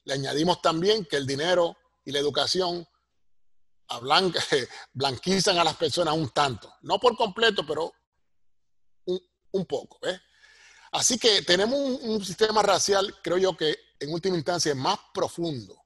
Le 0.03 0.15
añadimos 0.15 0.61
también 0.61 1.05
que 1.05 1.15
el 1.15 1.25
dinero 1.25 1.77
y 2.03 2.11
la 2.11 2.19
educación 2.19 2.85
blanquizan 4.93 5.57
a 5.57 5.63
las 5.63 5.77
personas 5.77 6.13
un 6.15 6.29
tanto. 6.29 6.73
No 6.81 6.99
por 6.99 7.15
completo, 7.15 7.65
pero 7.65 7.93
un, 9.51 9.65
poco. 9.65 9.99
Así 10.91 11.17
que 11.17 11.41
tenemos 11.41 11.79
un 11.79 12.23
sistema 12.23 12.61
racial, 12.61 13.15
creo 13.23 13.37
yo, 13.37 13.57
que 13.57 13.75
en 13.99 14.13
última 14.13 14.37
instancia 14.37 14.71
es 14.71 14.77
más 14.77 14.99
profundo, 15.13 15.81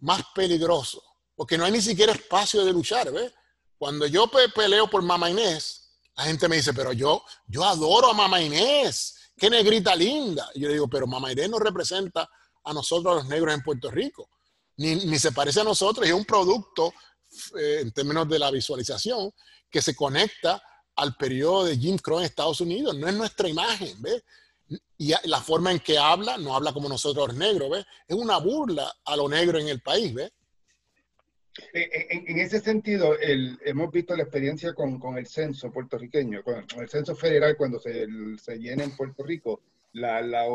más 0.00 0.22
peligroso 0.34 1.09
porque 1.40 1.56
no 1.56 1.64
hay 1.64 1.72
ni 1.72 1.80
siquiera 1.80 2.12
espacio 2.12 2.66
de 2.66 2.70
luchar, 2.70 3.10
¿ves? 3.10 3.32
Cuando 3.78 4.06
yo 4.06 4.30
peleo 4.54 4.90
por 4.90 5.00
Mama 5.00 5.30
Inés, 5.30 5.90
la 6.14 6.24
gente 6.24 6.46
me 6.48 6.56
dice, 6.56 6.74
pero 6.74 6.92
yo, 6.92 7.24
yo 7.46 7.64
adoro 7.64 8.10
a 8.10 8.12
Mama 8.12 8.42
Inés, 8.42 9.32
qué 9.38 9.48
negrita 9.48 9.96
linda. 9.96 10.50
Y 10.54 10.60
yo 10.60 10.68
digo, 10.68 10.86
pero 10.86 11.06
Mama 11.06 11.32
Inés 11.32 11.48
no 11.48 11.58
representa 11.58 12.28
a 12.62 12.74
nosotros 12.74 13.14
los 13.14 13.26
negros 13.26 13.54
en 13.54 13.62
Puerto 13.62 13.90
Rico, 13.90 14.28
ni, 14.76 14.96
ni 14.96 15.18
se 15.18 15.32
parece 15.32 15.62
a 15.62 15.64
nosotros, 15.64 16.06
es 16.06 16.12
un 16.12 16.26
producto 16.26 16.92
eh, 17.58 17.78
en 17.80 17.92
términos 17.92 18.28
de 18.28 18.38
la 18.38 18.50
visualización 18.50 19.32
que 19.70 19.80
se 19.80 19.96
conecta 19.96 20.62
al 20.94 21.16
periodo 21.16 21.64
de 21.64 21.78
Jim 21.78 21.96
Crow 21.96 22.18
en 22.18 22.26
Estados 22.26 22.60
Unidos, 22.60 22.94
no 22.98 23.08
es 23.08 23.14
nuestra 23.14 23.48
imagen, 23.48 23.96
¿ves? 24.02 24.22
Y 24.98 25.14
la 25.24 25.40
forma 25.40 25.72
en 25.72 25.80
que 25.80 25.96
habla, 25.96 26.36
no 26.36 26.54
habla 26.54 26.74
como 26.74 26.86
nosotros 26.86 27.28
los 27.28 27.36
negros, 27.38 27.70
¿ves? 27.70 27.86
Es 28.06 28.14
una 28.14 28.36
burla 28.36 28.94
a 29.06 29.16
lo 29.16 29.26
negro 29.26 29.58
en 29.58 29.68
el 29.68 29.80
país, 29.80 30.12
¿ves? 30.12 30.30
En, 31.72 32.38
ese 32.38 32.60
sentido, 32.60 33.16
hemos 33.20 33.90
visto 33.90 34.16
la 34.16 34.22
experiencia 34.22 34.72
con, 34.72 35.00
el 35.18 35.26
censo 35.26 35.70
puertorriqueño, 35.72 36.42
con, 36.42 36.64
el 36.78 36.88
censo 36.88 37.16
federal 37.16 37.56
cuando 37.56 37.78
se, 37.80 38.06
llena 38.58 38.84
en 38.84 38.96
Puerto 38.96 39.24
Rico. 39.24 39.62
La, 39.92 40.46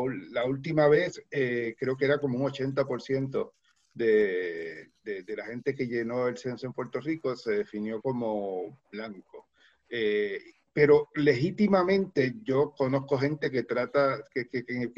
última 0.46 0.88
vez 0.88 1.22
eh, 1.30 1.74
creo 1.78 1.96
que 1.96 2.06
era 2.06 2.18
como 2.18 2.38
un 2.38 2.50
80% 2.50 3.52
de, 3.92 4.90
la 5.04 5.46
gente 5.46 5.74
que 5.74 5.86
llenó 5.86 6.28
el 6.28 6.38
censo 6.38 6.66
en 6.66 6.72
Puerto 6.72 7.00
Rico 7.00 7.36
se 7.36 7.52
definió 7.52 8.00
como 8.00 8.78
blanco. 8.90 9.48
Eh, 9.88 10.40
pero 10.72 11.10
legítimamente 11.14 12.36
yo 12.42 12.72
conozco 12.76 13.18
gente 13.18 13.50
que 13.50 13.62
trata, 13.62 14.24
que, 14.32 14.46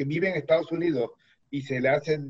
vive 0.05 0.29
en 0.29 0.37
Estados 0.37 0.73
Unidos 0.73 1.11
y 1.51 1.63
se 1.63 1.81
le 1.81 1.89
hace 1.89 2.21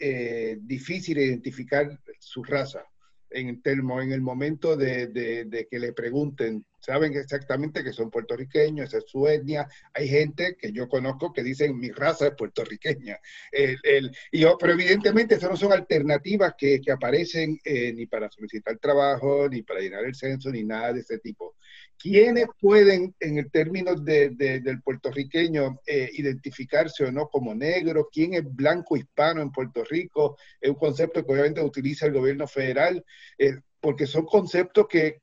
eh, 0.00 0.58
difícil 0.60 1.18
identificar 1.18 2.00
su 2.18 2.42
raza 2.42 2.84
en, 3.30 3.60
en 3.64 4.12
el 4.12 4.20
momento 4.20 4.76
de, 4.76 5.08
de, 5.08 5.68
que 5.70 5.78
le 5.78 5.92
pregunten, 5.92 6.64
saben 6.80 7.14
exactamente 7.14 7.82
que 7.82 7.92
son 7.92 8.10
puertorriqueños, 8.10 8.88
esa 8.88 8.98
es 8.98 9.04
su 9.06 9.26
etnia. 9.26 9.68
Hay 9.92 10.08
gente 10.08 10.56
que 10.56 10.72
yo 10.72 10.88
conozco 10.88 11.32
que 11.32 11.42
dicen 11.42 11.78
mi 11.78 11.90
raza 11.90 12.28
es 12.28 12.34
puertorriqueña. 12.34 13.18
El, 13.50 14.10
y 14.30 14.44
pero 14.58 14.72
evidentemente 14.72 15.34
esas 15.34 15.50
no 15.50 15.56
son 15.56 15.72
alternativas 15.72 16.54
que, 16.56 16.80
que 16.80 16.92
aparecen 16.92 17.58
eh, 17.64 17.92
ni 17.92 18.06
para 18.06 18.30
solicitar 18.30 18.78
trabajo, 18.78 19.48
ni 19.48 19.62
para 19.62 19.80
llenar 19.80 20.04
el 20.04 20.14
censo, 20.14 20.50
ni 20.50 20.64
nada 20.64 20.92
de 20.92 21.00
ese 21.00 21.18
tipo. 21.18 21.56
¿Quiénes 21.98 22.46
pueden, 22.60 23.14
en 23.20 23.38
el 23.38 23.50
término 23.50 23.94
de, 23.94 24.30
del 24.30 24.82
puertorriqueño, 24.82 25.80
eh, 25.86 26.10
identificarse 26.12 27.04
o 27.04 27.12
no 27.12 27.28
como 27.28 27.54
negro? 27.54 28.08
¿Quién 28.12 28.34
es 28.34 28.44
blanco 28.44 28.96
hispano 28.96 29.42
en 29.42 29.50
Puerto 29.50 29.82
Rico? 29.84 30.36
Es 30.60 30.70
un 30.70 30.76
concepto 30.76 31.24
que 31.24 31.32
obviamente 31.32 31.62
utiliza 31.62 32.06
el 32.06 32.12
gobierno 32.12 32.46
federal, 32.46 33.04
eh, 33.38 33.60
porque 33.80 34.06
son 34.06 34.26
conceptos 34.26 34.86
que, 34.88 35.22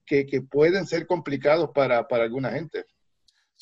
pueden 0.50 0.88
ser 0.88 1.06
complicados 1.06 1.70
para, 1.74 2.08
para 2.08 2.24
alguna 2.24 2.52
gente. 2.52 2.86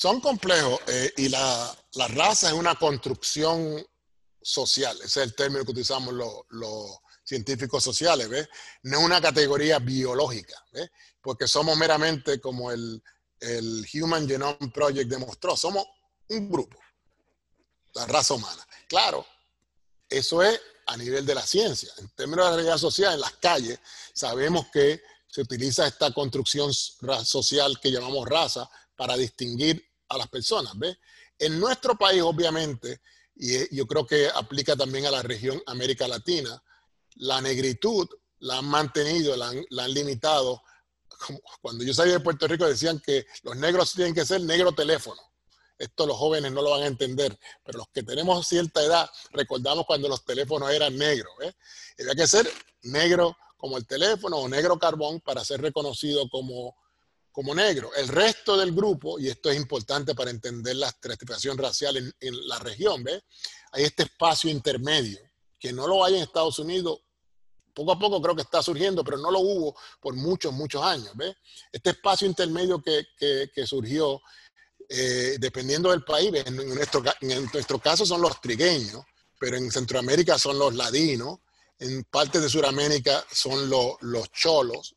Son 0.01 0.19
complejos 0.19 0.79
eh, 0.87 1.11
y 1.17 1.29
la, 1.29 1.75
raza 2.15 2.47
es 2.47 2.53
una 2.53 2.75
construcción 2.75 3.85
social, 4.41 4.97
ese 4.97 5.19
es 5.19 5.27
el 5.27 5.35
término 5.35 5.63
que 5.63 5.71
utilizamos 5.71 6.13
los, 6.49 6.97
científicos 7.23 7.83
sociales, 7.83 8.27
¿ves? 8.27 8.49
No 8.81 8.97
es 8.97 9.05
una 9.05 9.21
categoría 9.21 9.77
biológica, 9.77 10.55
¿ves? 10.73 10.89
Porque 11.21 11.47
somos 11.47 11.77
meramente 11.77 12.39
como 12.39 12.71
el, 12.71 13.01
el 13.39 13.85
Human 13.93 14.27
Genome 14.27 14.71
Project 14.73 15.09
demostró, 15.09 15.55
somos 15.55 15.85
un 16.29 16.49
grupo, 16.49 16.77
la 17.93 18.05
raza 18.05 18.33
humana. 18.33 18.65
Claro, 18.87 19.25
eso 20.09 20.41
es 20.43 20.59
a 20.87 20.97
nivel 20.97 21.25
de 21.25 21.35
la 21.35 21.45
ciencia. 21.45 21.91
En 21.97 22.09
términos 22.09 22.45
de 22.45 22.51
la 22.51 22.55
realidad 22.57 22.77
social, 22.77 23.13
en 23.13 23.21
las 23.21 23.33
calles, 23.33 23.79
sabemos 24.13 24.67
que 24.71 25.01
se 25.27 25.41
utiliza 25.41 25.87
esta 25.87 26.11
construcción 26.11 26.73
social 26.73 27.79
que 27.79 27.91
llamamos 27.91 28.27
raza 28.27 28.69
para 28.95 29.15
distinguir 29.15 29.83
a 30.09 30.17
las 30.17 30.27
personas. 30.27 30.77
¿ves? 30.77 30.97
En 31.39 31.59
nuestro 31.59 31.97
país, 31.97 32.21
obviamente, 32.21 33.01
y 33.35 33.75
yo 33.75 33.87
creo 33.87 34.05
que 34.05 34.27
aplica 34.27 34.75
también 34.75 35.05
a 35.05 35.11
la 35.11 35.21
región 35.21 35.61
América 35.65 36.07
Latina, 36.07 36.61
la 37.15 37.41
negritud 37.41 38.07
la 38.39 38.57
han 38.57 38.65
mantenido, 38.65 39.35
la 39.37 39.83
han 39.83 39.93
limitado 39.93 40.61
cuando 41.61 41.83
yo 41.83 41.93
salí 41.93 42.11
de 42.11 42.19
Puerto 42.19 42.47
Rico 42.47 42.67
decían 42.67 42.99
que 42.99 43.25
los 43.43 43.55
negros 43.57 43.93
tienen 43.93 44.13
que 44.13 44.25
ser 44.25 44.41
negro 44.41 44.71
teléfono. 44.71 45.21
Esto 45.77 46.05
los 46.05 46.17
jóvenes 46.17 46.51
no 46.51 46.61
lo 46.61 46.71
van 46.71 46.83
a 46.83 46.87
entender, 46.87 47.37
pero 47.63 47.79
los 47.79 47.87
que 47.89 48.03
tenemos 48.03 48.47
cierta 48.47 48.83
edad 48.83 49.09
recordamos 49.31 49.85
cuando 49.87 50.07
los 50.07 50.23
teléfonos 50.23 50.71
eran 50.71 50.95
negros. 50.95 51.33
¿eh? 51.41 51.53
Había 51.99 52.15
que 52.15 52.27
ser 52.27 52.51
negro 52.83 53.35
como 53.57 53.77
el 53.77 53.87
teléfono 53.87 54.37
o 54.37 54.47
negro 54.47 54.77
carbón 54.77 55.21
para 55.21 55.43
ser 55.43 55.59
reconocido 55.59 56.29
como, 56.29 56.75
como 57.31 57.55
negro. 57.55 57.89
El 57.95 58.07
resto 58.09 58.57
del 58.57 58.73
grupo, 58.73 59.19
y 59.19 59.27
esto 59.27 59.49
es 59.49 59.57
importante 59.57 60.13
para 60.13 60.29
entender 60.29 60.75
la 60.75 60.89
estratificación 60.89 61.57
racial 61.57 61.97
en, 61.97 62.13
en 62.19 62.47
la 62.47 62.59
región, 62.59 63.03
¿ves? 63.03 63.23
hay 63.71 63.85
este 63.85 64.03
espacio 64.03 64.51
intermedio 64.51 65.19
que 65.59 65.73
no 65.73 65.87
lo 65.87 66.03
hay 66.03 66.15
en 66.15 66.23
Estados 66.23 66.59
Unidos 66.59 66.99
poco 67.73 67.91
a 67.91 67.99
poco 67.99 68.21
creo 68.21 68.35
que 68.35 68.41
está 68.41 68.61
surgiendo, 68.61 69.03
pero 69.03 69.17
no 69.17 69.31
lo 69.31 69.39
hubo 69.39 69.75
por 69.99 70.15
muchos, 70.15 70.53
muchos 70.53 70.83
años. 70.83 71.11
Este 71.71 71.91
espacio 71.91 72.27
intermedio 72.27 72.81
que, 72.81 73.05
que, 73.17 73.67
surgió, 73.67 74.21
eh, 74.89 75.37
dependiendo 75.39 75.91
del 75.91 76.03
país, 76.03 76.31
en 76.45 76.55
nuestro, 76.55 77.03
en 77.21 77.49
nuestro 77.51 77.79
caso 77.79 78.05
son 78.05 78.21
los 78.21 78.39
trigueños, 78.41 79.03
pero 79.39 79.57
en 79.57 79.71
Centroamérica 79.71 80.37
son 80.37 80.59
los 80.59 80.75
ladinos, 80.75 81.39
en 81.79 82.03
partes 82.03 82.41
de 82.41 82.49
Sudamérica 82.49 83.25
son 83.31 83.69
los, 83.69 83.95
los 84.01 84.31
cholos. 84.31 84.95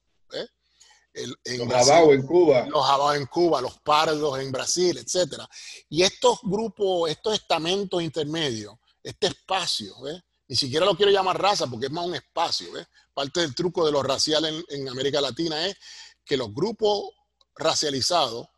El, 1.14 1.32
en 1.44 1.58
los 1.58 1.68
Brasil, 1.68 2.10
en 2.10 2.26
Cuba. 2.26 2.66
Los 2.66 3.16
en 3.16 3.26
Cuba, 3.26 3.60
los 3.60 3.78
pardos 3.78 4.38
en 4.40 4.50
Brasil, 4.50 4.98
etc. 4.98 5.42
Y 5.88 6.02
estos 6.02 6.40
grupos, 6.42 7.08
estos 7.08 7.34
estamentos 7.34 8.02
intermedios, 8.02 8.74
este 9.00 9.28
espacio, 9.28 9.94
¿ves? 10.00 10.20
Ni 10.46 10.56
siquiera 10.56 10.84
lo 10.84 10.96
quiero 10.96 11.10
llamar 11.10 11.40
raza 11.40 11.66
porque 11.66 11.86
es 11.86 11.92
más 11.92 12.06
un 12.06 12.14
espacio. 12.14 12.68
Parte 13.12 13.40
del 13.40 13.54
truco 13.54 13.86
de 13.86 13.92
lo 13.92 14.02
racial 14.02 14.64
en, 14.68 14.88
América 14.88 15.20
Latina 15.20 15.66
es 15.66 15.76
que 16.24 16.36
los 16.36 16.52
grupos 16.52 17.10
racializados, 17.56 18.48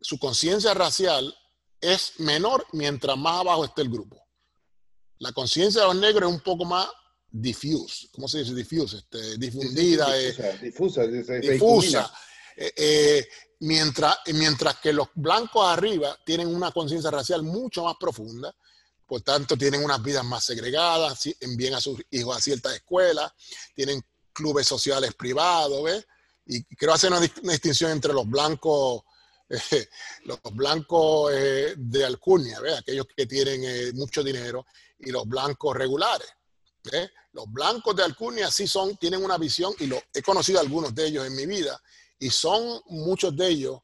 su 0.00 0.18
conciencia 0.18 0.74
racial 0.74 1.34
es 1.80 2.18
menor 2.18 2.66
mientras 2.72 3.16
más 3.16 3.40
abajo 3.40 3.64
esté 3.64 3.82
el 3.82 3.90
grupo. 3.90 4.20
La 5.18 5.32
conciencia 5.32 5.82
de 5.82 5.86
los 5.88 5.96
negros 5.96 6.28
es 6.28 6.36
un 6.36 6.42
poco 6.42 6.64
más 6.64 6.88
diffuse, 7.30 8.08
¿cómo 8.12 8.28
se 8.28 8.40
dice 8.40 8.54
diffuse? 8.54 8.98
Este, 8.98 9.38
difundida. 9.38 10.12
difusa, 10.60 11.06
difusa. 11.06 12.12
Eh, 12.56 12.72
eh, 12.76 13.28
mientras, 13.60 14.18
mientras 14.34 14.80
que 14.80 14.92
los 14.92 15.08
blancos 15.14 15.66
arriba 15.66 16.18
tienen 16.24 16.54
una 16.54 16.72
conciencia 16.72 17.10
racial 17.10 17.42
mucho 17.42 17.84
más 17.84 17.96
profunda 17.98 18.54
por 19.06 19.20
tanto 19.22 19.56
tienen 19.56 19.84
unas 19.84 20.02
vidas 20.02 20.24
más 20.24 20.44
segregadas, 20.44 21.28
envían 21.40 21.74
a 21.74 21.80
sus 21.80 22.00
hijos 22.10 22.36
a 22.36 22.40
ciertas 22.40 22.74
escuelas, 22.74 23.32
tienen 23.74 24.02
clubes 24.32 24.66
sociales 24.66 25.14
privados, 25.14 25.82
¿ves? 25.82 26.06
Y 26.46 26.64
quiero 26.64 26.94
hacer 26.94 27.10
una, 27.10 27.20
distinción 27.20 27.90
entre 27.90 28.12
los 28.12 28.28
blancos, 28.28 29.02
eh, 29.48 29.88
los 30.24 30.40
blancos 30.52 31.32
eh, 31.34 31.74
de 31.76 32.04
alcurnia, 32.04 32.60
¿ves? 32.60 32.78
Aquellos 32.78 33.06
que 33.14 33.26
tienen 33.26 33.62
eh, 33.64 33.92
mucho 33.94 34.22
dinero, 34.22 34.66
y 34.98 35.10
los 35.10 35.26
blancos 35.26 35.76
regulares. 35.76 36.28
¿ves? 36.90 37.10
Los 37.32 37.50
blancos 37.50 37.94
de 37.94 38.04
alcurnia 38.04 38.50
sí 38.50 38.66
son, 38.66 38.96
tienen 38.96 39.24
una 39.24 39.38
visión, 39.38 39.74
y 39.78 39.86
lo, 39.86 40.02
he 40.12 40.22
conocido 40.22 40.60
algunos 40.60 40.94
de 40.94 41.06
ellos 41.06 41.26
en 41.26 41.36
mi 41.36 41.46
vida, 41.46 41.80
y 42.18 42.30
son 42.30 42.80
muchos 42.86 43.36
de 43.36 43.48
ellos 43.48 43.80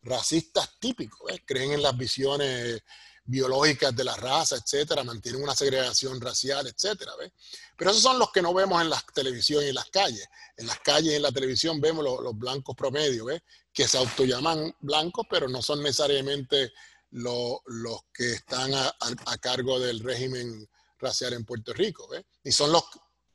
racistas 0.00 0.78
típicos, 0.80 1.20
¿ves? 1.26 1.42
creen 1.44 1.72
en 1.72 1.82
las 1.82 1.94
visiones 1.96 2.82
biológicas 3.28 3.94
de 3.94 4.04
la 4.04 4.16
raza, 4.16 4.56
etcétera, 4.56 5.04
mantienen 5.04 5.42
una 5.42 5.54
segregación 5.54 6.18
racial, 6.18 6.66
etcétera. 6.66 7.12
¿ves? 7.18 7.30
Pero 7.76 7.90
esos 7.90 8.02
son 8.02 8.18
los 8.18 8.32
que 8.32 8.40
no 8.40 8.54
vemos 8.54 8.80
en 8.80 8.88
la 8.88 9.04
televisión 9.14 9.62
y 9.62 9.68
en 9.68 9.74
las 9.74 9.90
calles. 9.90 10.26
En 10.56 10.66
las 10.66 10.78
calles 10.80 11.12
y 11.12 11.16
en 11.16 11.22
la 11.22 11.30
televisión 11.30 11.78
vemos 11.78 12.02
los, 12.02 12.38
blancos 12.38 12.74
promedio, 12.74 13.26
¿ves? 13.26 13.42
que 13.72 13.86
se 13.86 13.98
autollaman 13.98 14.74
blancos, 14.80 15.26
pero 15.28 15.46
no 15.46 15.60
son 15.60 15.82
necesariamente 15.82 16.72
los 17.10 18.00
que 18.14 18.32
están 18.32 18.72
a, 18.72 19.38
cargo 19.40 19.78
del 19.78 20.00
régimen 20.00 20.66
racial 20.98 21.34
en 21.34 21.44
Puerto 21.44 21.74
Rico, 21.74 22.08
¿ves? 22.08 22.24
ni 22.44 22.50
son 22.50 22.72
los 22.72 22.84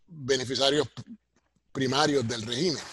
beneficiarios 0.08 0.88
primarios 1.72 2.28
del 2.28 2.42
régimen. 2.42 2.84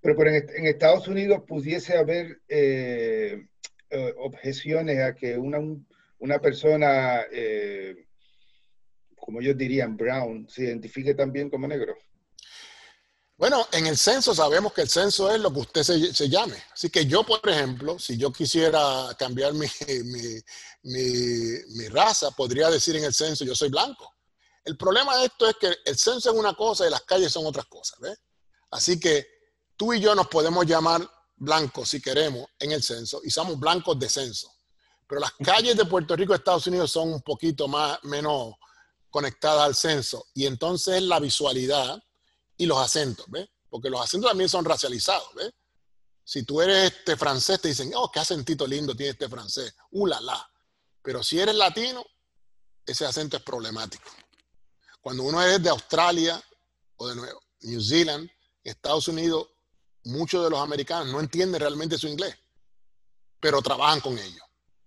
Pero, 0.00 0.26
en, 0.26 0.66
Estados 0.66 1.06
Unidos 1.06 1.44
pudiese 1.46 1.96
haber 1.96 2.42
eh, 2.48 3.46
eh, 3.92 4.14
objeciones 4.16 4.98
a 5.02 5.14
que 5.14 5.36
una, 5.36 5.58
una 6.18 6.38
persona, 6.38 7.20
eh, 7.30 8.06
como 9.14 9.40
ellos 9.40 9.56
dirían, 9.58 9.96
brown, 9.98 10.48
se 10.48 10.64
identifique 10.64 11.14
también 11.14 11.50
como 11.50 11.68
negro? 11.68 11.94
Bueno, 13.36 13.66
en 13.72 13.86
el 13.86 13.98
censo 13.98 14.34
sabemos 14.34 14.72
que 14.72 14.80
el 14.80 14.88
censo 14.88 15.30
es 15.30 15.40
lo 15.40 15.52
que 15.52 15.60
usted 15.60 15.82
se, 15.82 16.28
llame. 16.30 16.56
Así 16.72 16.88
que 16.88 17.04
yo, 17.04 17.22
por 17.22 17.46
ejemplo, 17.46 17.98
si 17.98 18.16
yo 18.16 18.32
quisiera 18.32 19.14
cambiar 19.18 19.52
mi, 19.54 19.66
mi, 20.84 21.58
mi, 21.74 21.88
raza, 21.88 22.30
podría 22.30 22.70
decir 22.70 22.96
en 22.96 23.04
el 23.04 23.12
censo 23.12 23.44
yo 23.44 23.54
soy 23.54 23.68
blanco. 23.68 24.14
El 24.64 24.78
problema 24.78 25.18
de 25.18 25.26
esto 25.26 25.48
es 25.48 25.56
que 25.60 25.74
el 25.84 25.98
censo 25.98 26.30
es 26.30 26.36
una 26.38 26.54
cosa 26.54 26.86
y 26.86 26.90
las 26.90 27.02
calles 27.02 27.30
son 27.30 27.44
otras 27.44 27.66
cosas. 27.66 27.98
Así 28.70 28.98
que 28.98 29.26
tú 29.76 29.92
y 29.92 30.00
yo 30.00 30.14
nos 30.14 30.28
podemos 30.28 30.64
llamar 30.64 31.02
blancos 31.42 31.88
si 31.88 32.00
queremos 32.00 32.46
en 32.58 32.72
el 32.72 32.82
censo 32.82 33.20
y 33.24 33.30
somos 33.30 33.58
blancos 33.58 33.98
de 33.98 34.08
censo. 34.08 34.50
Pero 35.08 35.20
las 35.20 35.32
calles 35.32 35.76
de 35.76 35.84
Puerto 35.84 36.16
Rico 36.16 36.34
Estados 36.34 36.66
Unidos 36.68 36.90
son 36.90 37.12
un 37.12 37.20
poquito 37.22 37.68
más, 37.68 37.98
menos 38.04 38.54
conectadas 39.10 39.64
al 39.64 39.74
censo. 39.74 40.24
Y 40.34 40.46
entonces 40.46 41.02
la 41.02 41.18
visualidad 41.20 42.02
y 42.56 42.66
los 42.66 42.78
acentos, 42.78 43.26
¿ves? 43.28 43.48
Porque 43.68 43.90
los 43.90 44.00
acentos 44.00 44.30
también 44.30 44.48
son 44.48 44.64
racializados, 44.64 45.34
¿ves? 45.34 45.50
Si 46.24 46.44
tú 46.44 46.62
eres 46.62 46.92
este 46.92 47.16
francés, 47.16 47.60
te 47.60 47.68
dicen, 47.68 47.90
oh, 47.96 48.10
qué 48.10 48.20
acentito 48.20 48.66
lindo 48.66 48.94
tiene 48.94 49.10
este 49.10 49.28
francés. 49.28 49.74
Uh. 49.90 50.08
Pero 51.02 51.22
si 51.24 51.40
eres 51.40 51.56
latino, 51.56 52.04
ese 52.86 53.04
acento 53.04 53.36
es 53.36 53.42
problemático. 53.42 54.08
Cuando 55.00 55.24
uno 55.24 55.42
es 55.42 55.60
de 55.60 55.68
Australia 55.68 56.40
o 56.96 57.08
de 57.08 57.16
New 57.62 57.82
Zealand, 57.82 58.30
Estados 58.62 59.08
Unidos, 59.08 59.48
muchos 60.04 60.44
de 60.44 60.50
los 60.50 60.60
americanos 60.60 61.08
no 61.08 61.20
entienden 61.20 61.60
realmente 61.60 61.98
su 61.98 62.08
inglés, 62.08 62.36
pero 63.40 63.62
trabajan 63.62 64.00
con 64.00 64.18
ellos. 64.18 64.42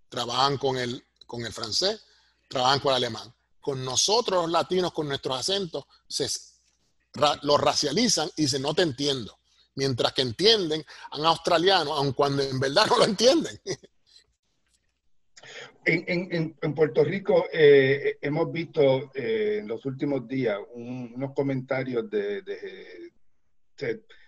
Trabajan 0.10 0.58
con 0.58 0.78
el, 0.78 1.04
con 1.26 1.46
el 1.46 1.54
francés, 1.54 2.04
trabajan 2.50 2.80
con 2.80 2.92
el 2.92 2.98
alemán. 2.98 3.34
Con 3.60 3.84
nosotros 3.84 4.44
los 4.44 4.52
latinos, 4.52 4.94
con 4.94 5.08
nuestros 5.08 5.40
acentos, 5.40 5.86
se, 6.08 6.28
lo 7.44 7.58
racializan 7.58 8.30
y 8.36 8.44
dicen, 8.44 8.62
no 8.62 8.74
te 8.74 8.84
entiendo. 8.84 9.38
Mientras 9.76 10.14
que 10.14 10.22
entienden 10.22 10.86
a 11.12 11.20
un 11.20 11.26
australiano, 11.26 11.94
aun 11.94 12.14
cuando 12.14 12.44
en 12.44 12.60
verdad 12.60 12.86
no 12.90 12.98
lo 12.98 13.06
entienden. 13.06 13.60
En, 15.86 16.74
Puerto 16.74 17.04
Rico 17.04 17.46
eh, 17.54 18.18
hemos 18.22 18.52
visto 18.52 19.12
eh, 19.14 19.60
en 19.60 19.68
los 19.68 19.86
últimos 19.86 20.28
días 20.28 20.58
unos 20.74 21.34
comentarios 21.34 22.10
de, 22.10 22.42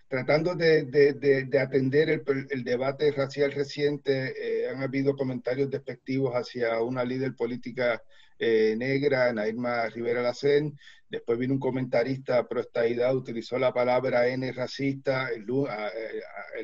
tratando 0.08 0.54
de, 0.54 1.48
atender 1.60 2.22
el, 2.50 2.64
debate 2.64 3.12
racial 3.12 3.52
reciente. 3.52 4.34
Eh, 4.36 4.68
han 4.68 4.82
habido 4.82 5.14
comentarios 5.16 5.70
despectivos 5.70 6.34
hacia 6.34 6.80
una 6.80 7.04
líder 7.04 7.34
política 7.34 8.02
negra, 8.40 9.32
Nairma 9.32 9.88
Rivera 9.88 10.22
Lacén. 10.22 10.78
Después 11.10 11.38
vino 11.38 11.54
un 11.54 11.60
comentarista 11.60 12.46
pro 12.46 12.60
estaidad, 12.60 13.16
utilizó 13.16 13.58
la 13.58 13.72
palabra 13.72 14.28
N 14.28 14.52
racista. 14.52 15.30
El, 15.30 15.46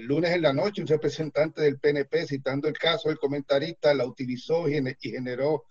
lunes 0.01 0.31
en 0.33 0.43
la 0.43 0.53
noche, 0.53 0.83
un 0.83 0.89
representante 0.89 1.63
del 1.63 1.79
PNP, 1.79 2.27
citando 2.27 2.69
el 2.69 2.77
caso 2.77 3.09
del 3.09 3.19
comentarista, 3.19 3.95
la 3.95 4.05
utilizó 4.05 4.69
y, 4.69 4.83
generó 5.01 5.65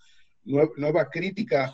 nuevas 0.45 1.07
críticas. 1.11 1.71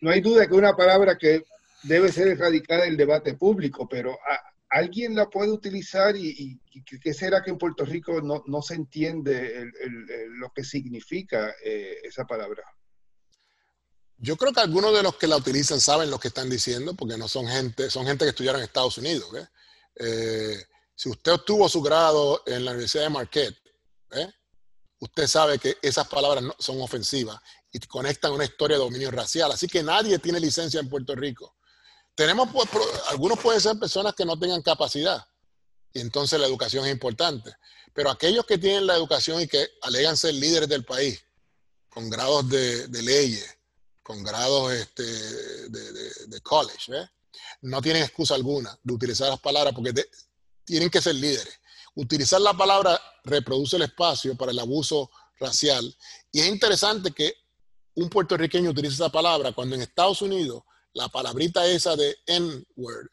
No 0.00 0.10
hay 0.10 0.20
duda 0.20 0.48
que 0.48 0.54
una 0.54 0.74
palabra 0.74 1.16
que 1.16 1.44
debe 1.84 2.10
ser 2.10 2.28
erradicada 2.28 2.84
del 2.84 2.96
debate 2.96 3.34
público, 3.34 3.88
pero 3.88 4.18
alguien 4.70 5.16
la 5.16 5.28
puede 5.28 5.50
utilizar 5.50 6.16
y, 6.16 6.58
¿qué 7.02 7.12
será 7.12 7.42
que 7.42 7.50
en 7.50 7.58
Puerto 7.58 7.84
Rico 7.84 8.20
no, 8.22 8.62
se 8.62 8.74
entiende 8.74 9.70
lo 10.38 10.50
que 10.54 10.64
significa 10.64 11.54
eh, 11.62 11.98
esa 12.04 12.24
palabra? 12.24 12.62
Yo 14.16 14.36
creo 14.36 14.52
que 14.52 14.60
algunos 14.60 14.94
de 14.94 15.02
los 15.02 15.16
que 15.16 15.26
la 15.26 15.36
utilizan 15.36 15.80
saben 15.80 16.10
lo 16.10 16.20
que 16.20 16.28
están 16.28 16.48
diciendo, 16.48 16.94
porque 16.94 17.16
no 17.16 17.26
son 17.26 17.48
gente, 17.48 17.90
son 17.90 18.06
gente 18.06 18.24
que 18.24 18.30
estudiaron 18.30 18.60
en 18.60 18.66
Estados 18.66 18.98
Unidos. 18.98 19.28
Eh, 19.96 20.62
si 20.94 21.08
usted 21.08 21.32
obtuvo 21.32 21.68
su 21.68 21.82
grado 21.82 22.42
en 22.46 22.64
la 22.64 22.70
Universidad 22.72 23.04
de 23.04 23.10
Marquette, 23.10 23.56
usted 25.00 25.26
sabe 25.26 25.58
que 25.58 25.78
esas 25.82 26.06
palabras 26.06 26.44
no, 26.44 26.54
son 26.58 26.80
ofensivas 26.80 27.40
y 27.72 27.80
conectan 27.80 28.32
una 28.32 28.44
historia 28.44 28.76
de 28.76 28.84
dominio 28.84 29.10
racial. 29.10 29.50
Así 29.50 29.66
que 29.66 29.82
nadie 29.82 30.18
tiene 30.18 30.38
licencia 30.38 30.78
en 30.78 30.88
Puerto 30.88 31.16
Rico. 31.16 31.56
Tenemos, 32.20 32.50
pues, 32.52 32.68
algunos 33.08 33.38
pueden 33.38 33.62
ser 33.62 33.78
personas 33.78 34.14
que 34.14 34.26
no 34.26 34.38
tengan 34.38 34.60
capacidad, 34.60 35.26
y 35.90 36.00
entonces 36.00 36.38
la 36.38 36.46
educación 36.46 36.84
es 36.84 36.92
importante. 36.92 37.50
Pero 37.94 38.10
aquellos 38.10 38.44
que 38.44 38.58
tienen 38.58 38.86
la 38.86 38.94
educación 38.94 39.40
y 39.40 39.48
que 39.48 39.66
alegan 39.80 40.18
ser 40.18 40.34
líderes 40.34 40.68
del 40.68 40.84
país, 40.84 41.18
con 41.88 42.10
grados 42.10 42.46
de, 42.50 43.02
leyes, 43.02 43.56
con 44.02 44.22
grados 44.22 44.70
este, 44.70 45.02
de, 45.02 46.40
college, 46.42 46.92
no 47.62 47.80
tienen 47.80 48.02
excusa 48.02 48.34
alguna 48.34 48.78
de 48.82 48.92
utilizar 48.92 49.30
las 49.30 49.40
palabras 49.40 49.72
porque 49.74 49.94
tienen 50.62 50.90
que 50.90 51.00
ser 51.00 51.14
líderes. 51.14 51.58
Utilizar 51.94 52.42
la 52.42 52.52
palabra 52.52 53.00
reproduce 53.24 53.76
el 53.76 53.82
espacio 53.84 54.36
para 54.36 54.52
el 54.52 54.58
abuso 54.58 55.10
racial. 55.38 55.96
Y 56.30 56.40
es 56.40 56.48
interesante 56.48 57.12
que 57.12 57.34
un 57.94 58.10
puertorriqueño 58.10 58.68
utilice 58.68 58.96
esa 58.96 59.08
palabra 59.10 59.52
cuando 59.52 59.74
en 59.74 59.80
Estados 59.80 60.20
Unidos 60.20 60.64
la 60.94 61.08
palabrita 61.08 61.66
esa 61.66 61.96
de 61.96 62.18
N-word 62.26 63.08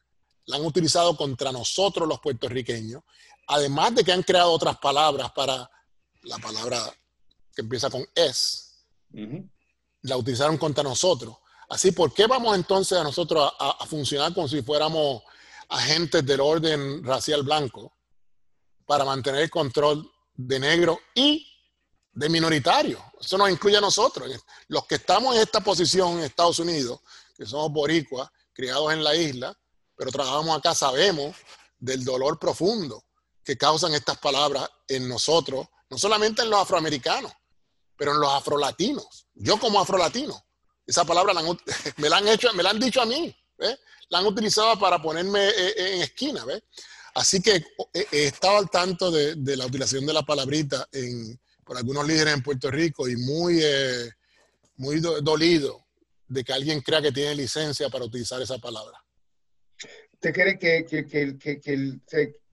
la 0.46 0.58
han 0.58 0.66
utilizado 0.66 1.16
contra 1.18 1.52
nosotros 1.52 2.08
los 2.08 2.20
puertorriqueños, 2.20 3.04
además 3.48 3.96
de 3.96 4.04
que 4.04 4.14
han 4.14 4.24
creado 4.24 4.52
otras 4.52 4.78
palabras 4.78 5.32
para 5.34 5.70
la 6.24 6.38
palabra 6.38 6.82
que 7.54 7.62
empieza 7.62 7.90
con 7.90 8.06
S 8.16 8.68
la 10.08 10.18
utilizaron 10.18 10.58
contra 10.58 10.84
nosotros. 10.84 11.36
Así, 11.70 11.92
¿por 11.92 12.14
qué 12.14 12.28
vamos 12.28 12.56
entonces 12.56 12.98
a 12.98 13.04
nosotros 13.04 13.52
a, 13.60 13.86
funcionar 13.86 14.34
como 14.34 14.48
si 14.48 14.62
fuéramos 14.62 15.24
agentes 15.70 16.26
del 16.26 16.40
orden 16.40 17.04
racial 17.04 17.44
blanco 17.44 17.94
para 18.86 19.04
mantener 19.04 19.42
el 19.42 19.50
control 19.50 20.10
de 20.34 20.60
negro 20.60 21.00
y 21.14 21.46
de 22.14 22.30
minoritario? 22.30 23.04
Eso 23.20 23.38
nos 23.38 23.50
incluye 23.50 23.78
a 23.78 23.82
nosotros. 23.82 24.30
Los 24.68 24.86
que 24.86 24.96
estamos 24.96 25.36
en 25.36 25.42
esta 25.42 25.60
posición 25.60 26.14
en 26.14 26.24
Estados 26.24 26.60
Unidos, 26.60 27.02
que 27.38 27.46
somos 27.46 27.72
boricuas, 27.72 28.30
criados 28.52 28.92
en 28.92 29.04
la 29.04 29.16
isla, 29.16 29.56
pero 29.96 30.12
trabajamos 30.12 30.58
acá, 30.58 30.74
sabemos 30.74 31.36
del 31.78 32.04
dolor 32.04 32.40
profundo 32.40 33.04
que 33.44 33.58
causan 33.58 33.94
estas 33.94 34.18
palabras 34.18 34.68
en 34.88 35.08
nosotros, 35.08 35.68
no 35.90 35.98
solamente 35.98 36.42
en 36.42 36.50
los 36.50 36.62
afroamericanos, 36.62 37.32
pero 37.96 38.12
en 38.12 38.20
los 38.20 38.34
afrolatinos. 38.34 39.28
Yo 39.36 39.60
como 39.60 39.80
afrolatino, 39.80 40.44
esa 40.86 41.06
palabra 41.06 41.34
me 41.98 42.10
la 42.10 42.18
han 42.18 42.28
hecho, 42.28 42.52
me 42.54 42.64
la 42.64 42.72
han 42.72 42.80
dicho 42.80 43.02
a 43.02 43.06
mí, 43.06 43.36
la 44.10 44.20
han 44.20 44.26
utilizado 44.26 44.78
para 44.80 45.02
ponerme 45.02 45.48
eh, 45.48 45.74
eh, 45.78 45.96
en 45.96 46.02
esquina. 46.02 46.44
Así 47.14 47.42
que 47.42 47.56
eh, 47.94 48.08
he 48.12 48.28
estado 48.28 48.58
al 48.58 48.70
tanto 48.70 49.12
de, 49.12 49.36
la 49.56 49.66
utilización 49.66 50.06
de 50.06 50.14
la 50.14 50.24
palabrita 50.24 50.88
por 51.64 51.78
algunos 51.78 52.08
líderes 52.08 52.34
en 52.34 52.44
Puerto 52.44 52.72
Rico 52.72 53.08
y 53.08 53.16
muy, 53.18 53.62
muy 54.78 55.00
dolido 55.00 55.87
de 56.28 56.44
que 56.44 56.54
alguien 56.54 56.82
crea 56.82 57.02
que 57.02 57.12
tiene 57.12 57.36
licencia 57.36 57.90
para 57.90 58.06
utilizar 58.06 58.42
esa 58.42 58.58
palabra. 58.58 58.98
¿Usted 60.14 60.34
cree 60.34 60.58
que, 60.58 60.86
el, 61.66 62.02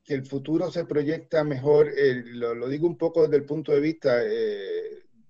el, 0.06 0.26
futuro 0.26 0.70
se 0.70 0.84
proyecta 0.84 1.44
mejor? 1.44 1.92
Lo, 1.96 2.68
digo 2.68 2.86
un 2.86 2.98
poco 2.98 3.22
desde 3.22 3.36
el 3.36 3.44
punto 3.44 3.72
de 3.72 3.80
vista 3.80 4.22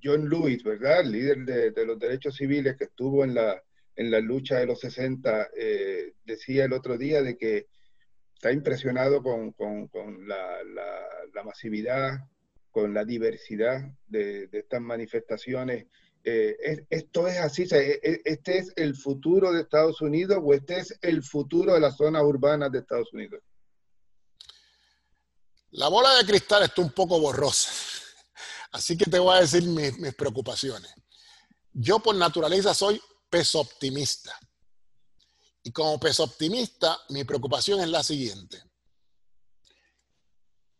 John 0.04 0.28
Lewis, 0.28 0.62
¿verdad? 0.62 1.00
El 1.00 1.12
líder 1.12 1.72
de, 1.72 1.86
los 1.86 1.98
derechos 1.98 2.36
civiles 2.36 2.76
que 2.76 2.84
estuvo 2.84 3.24
en 3.24 3.34
la, 3.34 3.62
en 3.96 4.10
la 4.10 4.20
lucha 4.20 4.58
de 4.58 4.66
los 4.66 4.80
60, 4.80 5.50
eh, 5.56 6.12
decía 6.24 6.66
el 6.66 6.74
otro 6.74 6.98
día 6.98 7.22
de 7.22 7.38
que 7.38 7.68
está 8.34 8.52
impresionado 8.52 9.22
con, 9.22 9.54
la, 10.28 11.42
masividad, 11.42 12.18
con 12.70 12.92
la 12.92 13.04
diversidad 13.04 13.80
de, 14.06 14.50
estas 14.52 14.82
manifestaciones. 14.82 15.86
Eh, 16.26 16.86
¿Esto 16.88 17.28
es 17.28 17.38
así? 17.38 17.66
¿e, 17.70 18.00
e, 18.02 18.22
¿Este 18.24 18.56
es 18.56 18.72
el 18.76 18.96
futuro 18.96 19.52
de 19.52 19.60
Estados 19.60 20.00
Unidos 20.00 20.38
o 20.42 20.54
este 20.54 20.78
es 20.78 20.98
el 21.02 21.22
futuro 21.22 21.74
de 21.74 21.80
las 21.80 21.98
zonas 21.98 22.22
urbanas 22.22 22.72
de 22.72 22.78
Estados 22.78 23.12
Unidos? 23.12 23.42
La 25.72 25.88
bola 25.88 26.14
de 26.14 26.24
cristal 26.24 26.62
está 26.62 26.80
un 26.80 26.92
poco 26.92 27.20
borrosa. 27.20 27.70
Así 28.72 28.96
que 28.96 29.04
te 29.04 29.18
voy 29.18 29.36
a 29.36 29.40
decir 29.40 29.64
mis, 29.64 30.14
preocupaciones. 30.14 30.90
Yo 31.72 31.98
por 31.98 32.14
naturaleza 32.14 32.72
soy 32.72 33.00
peso 33.28 33.60
optimista. 33.60 34.38
Y 35.62 35.72
como 35.72 36.00
peso 36.00 36.24
optimista, 36.24 36.98
mi 37.10 37.24
preocupación 37.24 37.80
es 37.80 37.88
la 37.88 38.02
siguiente. 38.02 38.62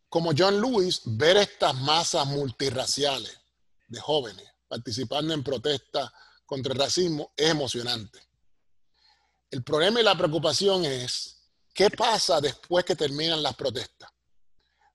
Como 0.09 0.31
John 0.35 0.59
Lewis, 0.59 1.01
ver 1.05 1.37
estas 1.37 1.75
masas 1.75 2.25
multirraciales 2.27 3.37
de 3.87 3.99
jóvenes 3.99 4.54
participando 4.67 5.33
en 5.33 5.43
protestas 5.43 6.09
contra 6.45 6.73
el 6.73 6.79
racismo 6.79 7.33
es 7.35 7.49
emocionante. 7.49 8.19
El 9.51 9.63
problema 9.63 10.01
y 10.01 10.03
la 10.03 10.17
preocupación 10.17 10.85
es, 10.85 11.49
¿qué 11.73 11.89
pasa 11.89 12.41
después 12.41 12.83
que 12.85 12.95
terminan 12.95 13.41
las 13.41 13.55
protestas? 13.55 14.09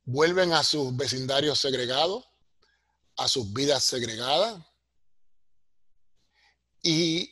¿Vuelven 0.04 0.52
a 0.52 0.62
sus 0.62 0.96
vecindarios 0.96 1.58
segregados? 1.58 2.24
a 3.20 3.28
sus 3.28 3.52
vidas 3.52 3.84
segregadas. 3.84 4.62
Y 6.82 7.30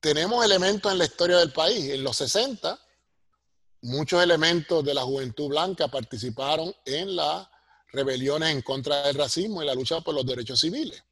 tenemos 0.00 0.44
elementos 0.44 0.90
en 0.90 0.98
la 0.98 1.04
historia 1.04 1.36
del 1.36 1.52
país. 1.52 1.90
En 1.90 2.02
los 2.02 2.16
60, 2.16 2.80
muchos 3.82 4.22
elementos 4.22 4.82
de 4.82 4.94
la 4.94 5.02
juventud 5.02 5.48
blanca 5.48 5.88
participaron 5.88 6.74
en 6.86 7.14
las 7.14 7.46
rebeliones 7.92 8.50
en 8.50 8.62
contra 8.62 9.06
del 9.06 9.16
racismo 9.16 9.62
y 9.62 9.66
la 9.66 9.74
lucha 9.74 10.00
por 10.00 10.14
los 10.14 10.24
derechos 10.24 10.60
civiles. 10.60 11.02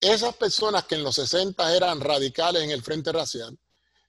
Esas 0.00 0.34
personas 0.36 0.84
que 0.84 0.94
en 0.94 1.04
los 1.04 1.16
60 1.16 1.76
eran 1.76 2.00
radicales 2.00 2.62
en 2.62 2.70
el 2.70 2.82
frente 2.82 3.12
racial, 3.12 3.58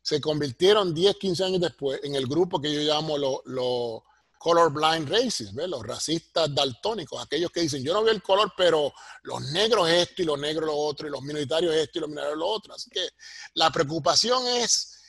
se 0.01 0.19
convirtieron 0.21 0.93
10, 0.93 1.17
15 1.17 1.43
años 1.43 1.61
después 1.61 1.99
en 2.03 2.15
el 2.15 2.27
grupo 2.27 2.59
que 2.59 2.73
yo 2.73 2.81
llamo 2.81 3.17
los 3.17 3.39
lo 3.45 4.03
colorblind 4.41 5.07
racists, 5.07 5.53
los 5.53 5.85
racistas 5.85 6.53
daltónicos, 6.53 7.21
aquellos 7.21 7.51
que 7.51 7.61
dicen, 7.61 7.83
yo 7.83 7.93
no 7.93 8.01
veo 8.01 8.11
el 8.11 8.23
color, 8.23 8.51
pero 8.57 8.91
los 9.21 9.39
negros 9.51 9.87
esto 9.87 10.23
y 10.23 10.25
los 10.25 10.39
negros 10.39 10.65
lo 10.65 10.75
otro, 10.75 11.07
y 11.07 11.11
los 11.11 11.21
minoritarios 11.21 11.75
esto 11.75 11.99
y 11.99 12.01
los 12.01 12.09
minoritarios 12.09 12.39
lo 12.39 12.47
otro. 12.47 12.73
Así 12.73 12.89
que 12.89 13.07
la 13.53 13.69
preocupación 13.69 14.47
es 14.47 14.99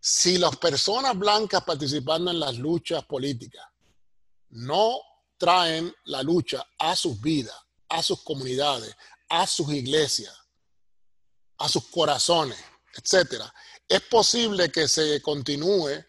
si 0.00 0.38
las 0.38 0.56
personas 0.56 1.18
blancas 1.18 1.62
participando 1.64 2.30
en 2.30 2.40
las 2.40 2.56
luchas 2.56 3.04
políticas 3.04 3.66
no 4.48 5.00
traen 5.36 5.94
la 6.04 6.22
lucha 6.22 6.66
a 6.78 6.96
sus 6.96 7.20
vidas, 7.20 7.54
a 7.90 8.02
sus 8.02 8.22
comunidades, 8.22 8.96
a 9.32 9.46
sus 9.46 9.72
iglesias, 9.72 10.34
a 11.56 11.66
sus 11.66 11.86
corazones, 11.86 12.58
etcétera, 12.94 13.52
es 13.88 14.02
posible 14.02 14.70
que 14.70 14.86
se 14.86 15.22
continúe 15.22 16.04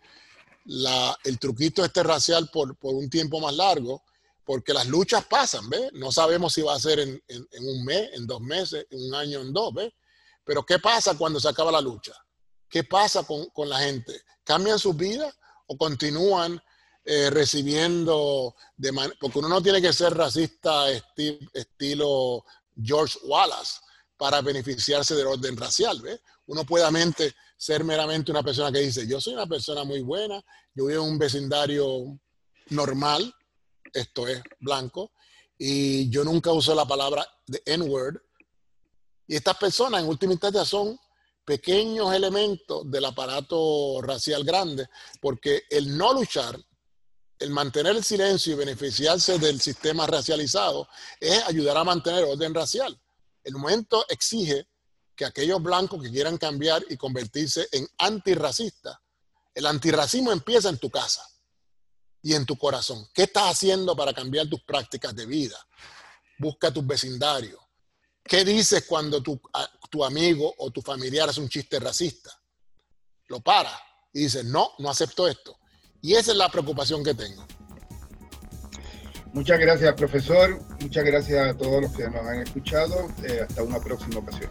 el 1.24 1.40
truquito 1.40 1.86
este 1.86 2.04
racial 2.04 2.50
por, 2.52 2.76
un 2.82 3.10
tiempo 3.10 3.40
más 3.40 3.56
largo, 3.56 4.04
porque 4.44 4.74
las 4.74 4.88
luchas 4.88 5.24
pasan, 5.26 5.70
¿ves? 5.70 5.90
No 5.94 6.12
sabemos 6.12 6.54
si 6.54 6.64
va 6.64 6.76
a 6.76 6.80
ser 6.80 7.00
en, 7.00 7.22
un 7.62 7.86
mes, 7.86 8.10
en 8.14 8.28
dos 8.28 8.42
meses, 8.42 8.86
en 8.90 9.08
un 9.08 9.16
año, 9.16 9.40
en 9.40 9.54
dos, 9.54 9.74
¿ves? 9.74 9.94
Pero 10.44 10.66
¿qué 10.66 10.80
pasa 10.80 11.18
cuando 11.18 11.40
se 11.40 11.48
acaba 11.48 11.72
la 11.72 11.80
lucha? 11.80 12.14
¿Qué 12.70 12.84
pasa 12.84 13.24
con, 13.24 13.70
la 13.70 13.80
gente? 13.80 14.22
¿Cambian 14.44 14.80
sus 14.80 14.98
vidas 14.98 15.34
o 15.68 15.78
continúan 15.78 16.62
eh, 17.06 17.30
recibiendo, 17.30 18.54
de 18.76 18.92
porque 19.18 19.40
uno 19.40 19.48
no 19.48 19.62
tiene 19.62 19.82
que 19.82 19.94
ser 19.94 20.14
racista 20.14 20.90
estilo 21.54 22.44
George 22.82 23.18
Wallace 23.24 23.80
para 24.18 24.42
beneficiarse 24.42 25.16
del 25.16 25.28
orden 25.28 25.58
racial, 25.58 26.02
¿ves? 26.02 26.22
Uno 26.48 26.66
puede 26.66 26.90
mente 26.92 27.34
ser 27.58 27.84
meramente 27.84 28.32
una 28.32 28.44
persona 28.44 28.72
que 28.72 28.80
dice, 28.80 29.08
yo 29.08 29.22
soy 29.22 29.34
una 29.34 29.48
persona 29.48 29.84
muy 29.84 30.02
buena, 30.02 30.44
yo 30.74 30.86
vivo 30.86 31.04
en 31.04 31.12
un 31.12 31.18
vecindario 31.18 32.20
normal, 32.70 33.34
esto 33.94 34.28
es 34.28 34.42
blanco, 34.60 35.12
y 35.58 36.10
yo 36.10 36.24
nunca 36.24 36.52
uso 36.52 36.76
la 36.76 36.86
palabra 36.86 37.26
de 37.48 37.62
N-word. 37.66 38.22
Y 39.28 39.36
estas 39.36 39.58
personas 39.58 40.02
en 40.02 40.10
última 40.10 40.34
instancia 40.34 40.66
son 40.66 41.00
pequeños 41.46 42.14
elementos 42.14 42.90
del 42.90 43.06
aparato 43.06 44.02
racial 44.02 44.44
grande, 44.44 44.88
porque 45.22 45.64
el 45.70 45.98
no 45.98 46.14
luchar, 46.14 46.58
el 47.44 47.50
mantener 47.50 47.94
el 47.98 48.06
silencio 48.06 48.54
y 48.54 48.56
beneficiarse 48.56 49.38
del 49.38 49.60
sistema 49.60 50.08
racializado 50.08 50.88
es 51.20 51.44
ayudar 51.44 51.76
a 51.76 51.84
mantener 51.84 52.24
orden 52.24 52.54
racial. 52.54 52.98
El 53.44 53.56
momento 53.56 54.06
exige 54.08 54.66
que 55.14 55.26
aquellos 55.26 55.62
blancos 55.62 56.02
que 56.02 56.10
quieran 56.10 56.38
cambiar 56.38 56.86
y 56.90 56.96
convertirse 56.96 57.68
en 57.74 57.86
antirracistas, 57.98 58.98
el 59.54 59.66
antirracismo 59.66 60.32
empieza 60.32 60.70
en 60.70 60.78
tu 60.78 60.90
casa 60.90 61.22
y 62.22 62.34
en 62.34 62.46
tu 62.46 62.58
corazón. 62.58 63.06
¿Qué 63.14 63.24
estás 63.24 63.52
haciendo 63.52 63.94
para 63.94 64.14
cambiar 64.14 64.48
tus 64.48 64.64
prácticas 64.64 65.14
de 65.14 65.26
vida? 65.26 65.58
Busca 66.40 66.72
tus 66.72 66.88
vecindarios. 66.88 67.60
¿Qué 68.24 68.46
dices 68.46 68.86
cuando 68.88 69.22
tu, 69.22 69.38
tu 69.92 70.06
amigo 70.06 70.56
o 70.60 70.72
tu 70.72 70.82
familiar 70.82 71.30
hace 71.30 71.42
un 71.42 71.50
chiste 71.50 71.78
racista? 71.78 72.32
Lo 73.28 73.42
para 73.42 73.78
y 74.14 74.22
dices, 74.22 74.46
no, 74.46 74.72
no 74.78 74.90
acepto 74.90 75.28
esto. 75.28 75.60
Y 76.04 76.16
esa 76.16 76.32
es 76.32 76.38
la 76.38 76.50
preocupación 76.50 77.02
que 77.02 77.14
tengo. 77.14 77.46
Muchas 79.32 79.58
gracias, 79.58 79.94
profesor. 79.94 80.60
Muchas 80.82 81.06
gracias 81.06 81.48
a 81.48 81.58
todos 81.58 81.82
los 81.82 81.94
que 81.94 82.04
nos 82.10 82.28
han 82.28 82.42
escuchado. 82.42 83.08
Eh, 83.24 83.40
hasta 83.42 83.64
una 83.64 83.80
próxima 83.80 84.20
ocasión. 84.20 84.50